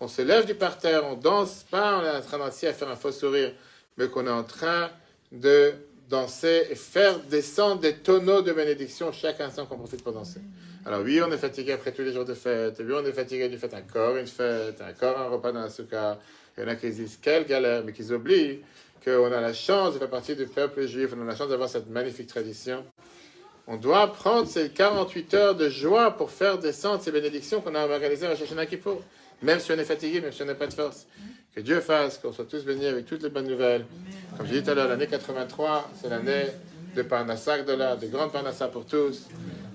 [0.00, 2.88] On se lève du parterre, on danse pas, on est en train d'assis à faire
[2.88, 3.52] un faux sourire,
[3.96, 4.90] mais qu'on est en train
[5.32, 5.72] de
[6.08, 10.40] danser et faire descendre des tonneaux de bénédictions chaque instant qu'on profite pour danser.
[10.86, 13.48] Alors oui, on est fatigué après tous les jours de fête, oui, on est fatigué
[13.48, 16.18] du fait encore une fête, encore un repas dans la soukha.
[16.56, 18.60] Il y en a qui disent quelle galère, mais qui oublient
[19.04, 21.68] qu'on a la chance de faire partie du peuple juif, on a la chance d'avoir
[21.68, 22.84] cette magnifique tradition.
[23.66, 27.86] On doit prendre ces 48 heures de joie pour faire descendre ces bénédictions qu'on a
[27.86, 29.02] organisées à Shashana Kippour,
[29.42, 31.06] même si on est fatigué, même si on n'a pas de force.
[31.54, 33.84] Que Dieu fasse qu'on soit tous bénis avec toutes les bonnes nouvelles.
[34.36, 36.46] Comme j'ai dit tout à l'heure, l'année 83, c'est l'année
[36.94, 39.26] de Parnassa de là, de grande Parnassa pour tous.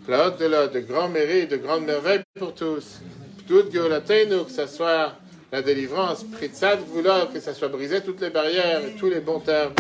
[0.06, 3.00] Plaot de là, de grands mérites, de grandes merveilles pour tous.
[3.48, 5.14] Toute Geolatenu, que ce soit
[5.52, 9.40] la délivrance, Pritzad Gvula, que ça soit brisé toutes les barrières et tous les bons
[9.40, 9.74] termes.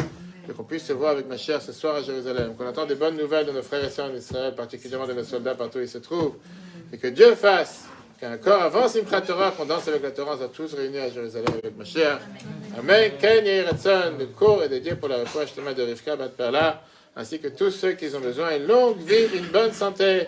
[0.49, 2.55] Et qu'on puisse se voir avec ma chère ce soir à Jérusalem.
[2.55, 5.23] Qu'on entende des bonnes nouvelles de nos frères et sœurs en Israël, particulièrement de nos
[5.23, 6.35] soldats partout où ils se trouvent.
[6.91, 7.85] Et que Dieu fasse
[8.23, 11.77] qu'encore avant Simchat Torah, qu'on danse avec la Torah, on tous réunis à Jérusalem avec
[11.77, 12.19] ma chère.
[12.77, 13.11] Amen.
[13.19, 16.81] Ken Yeretson, le cours est dédié pour la reproche de Rivka Bat Perla
[17.15, 20.27] ainsi que tous ceux qui ont besoin d'une longue vie, une bonne santé.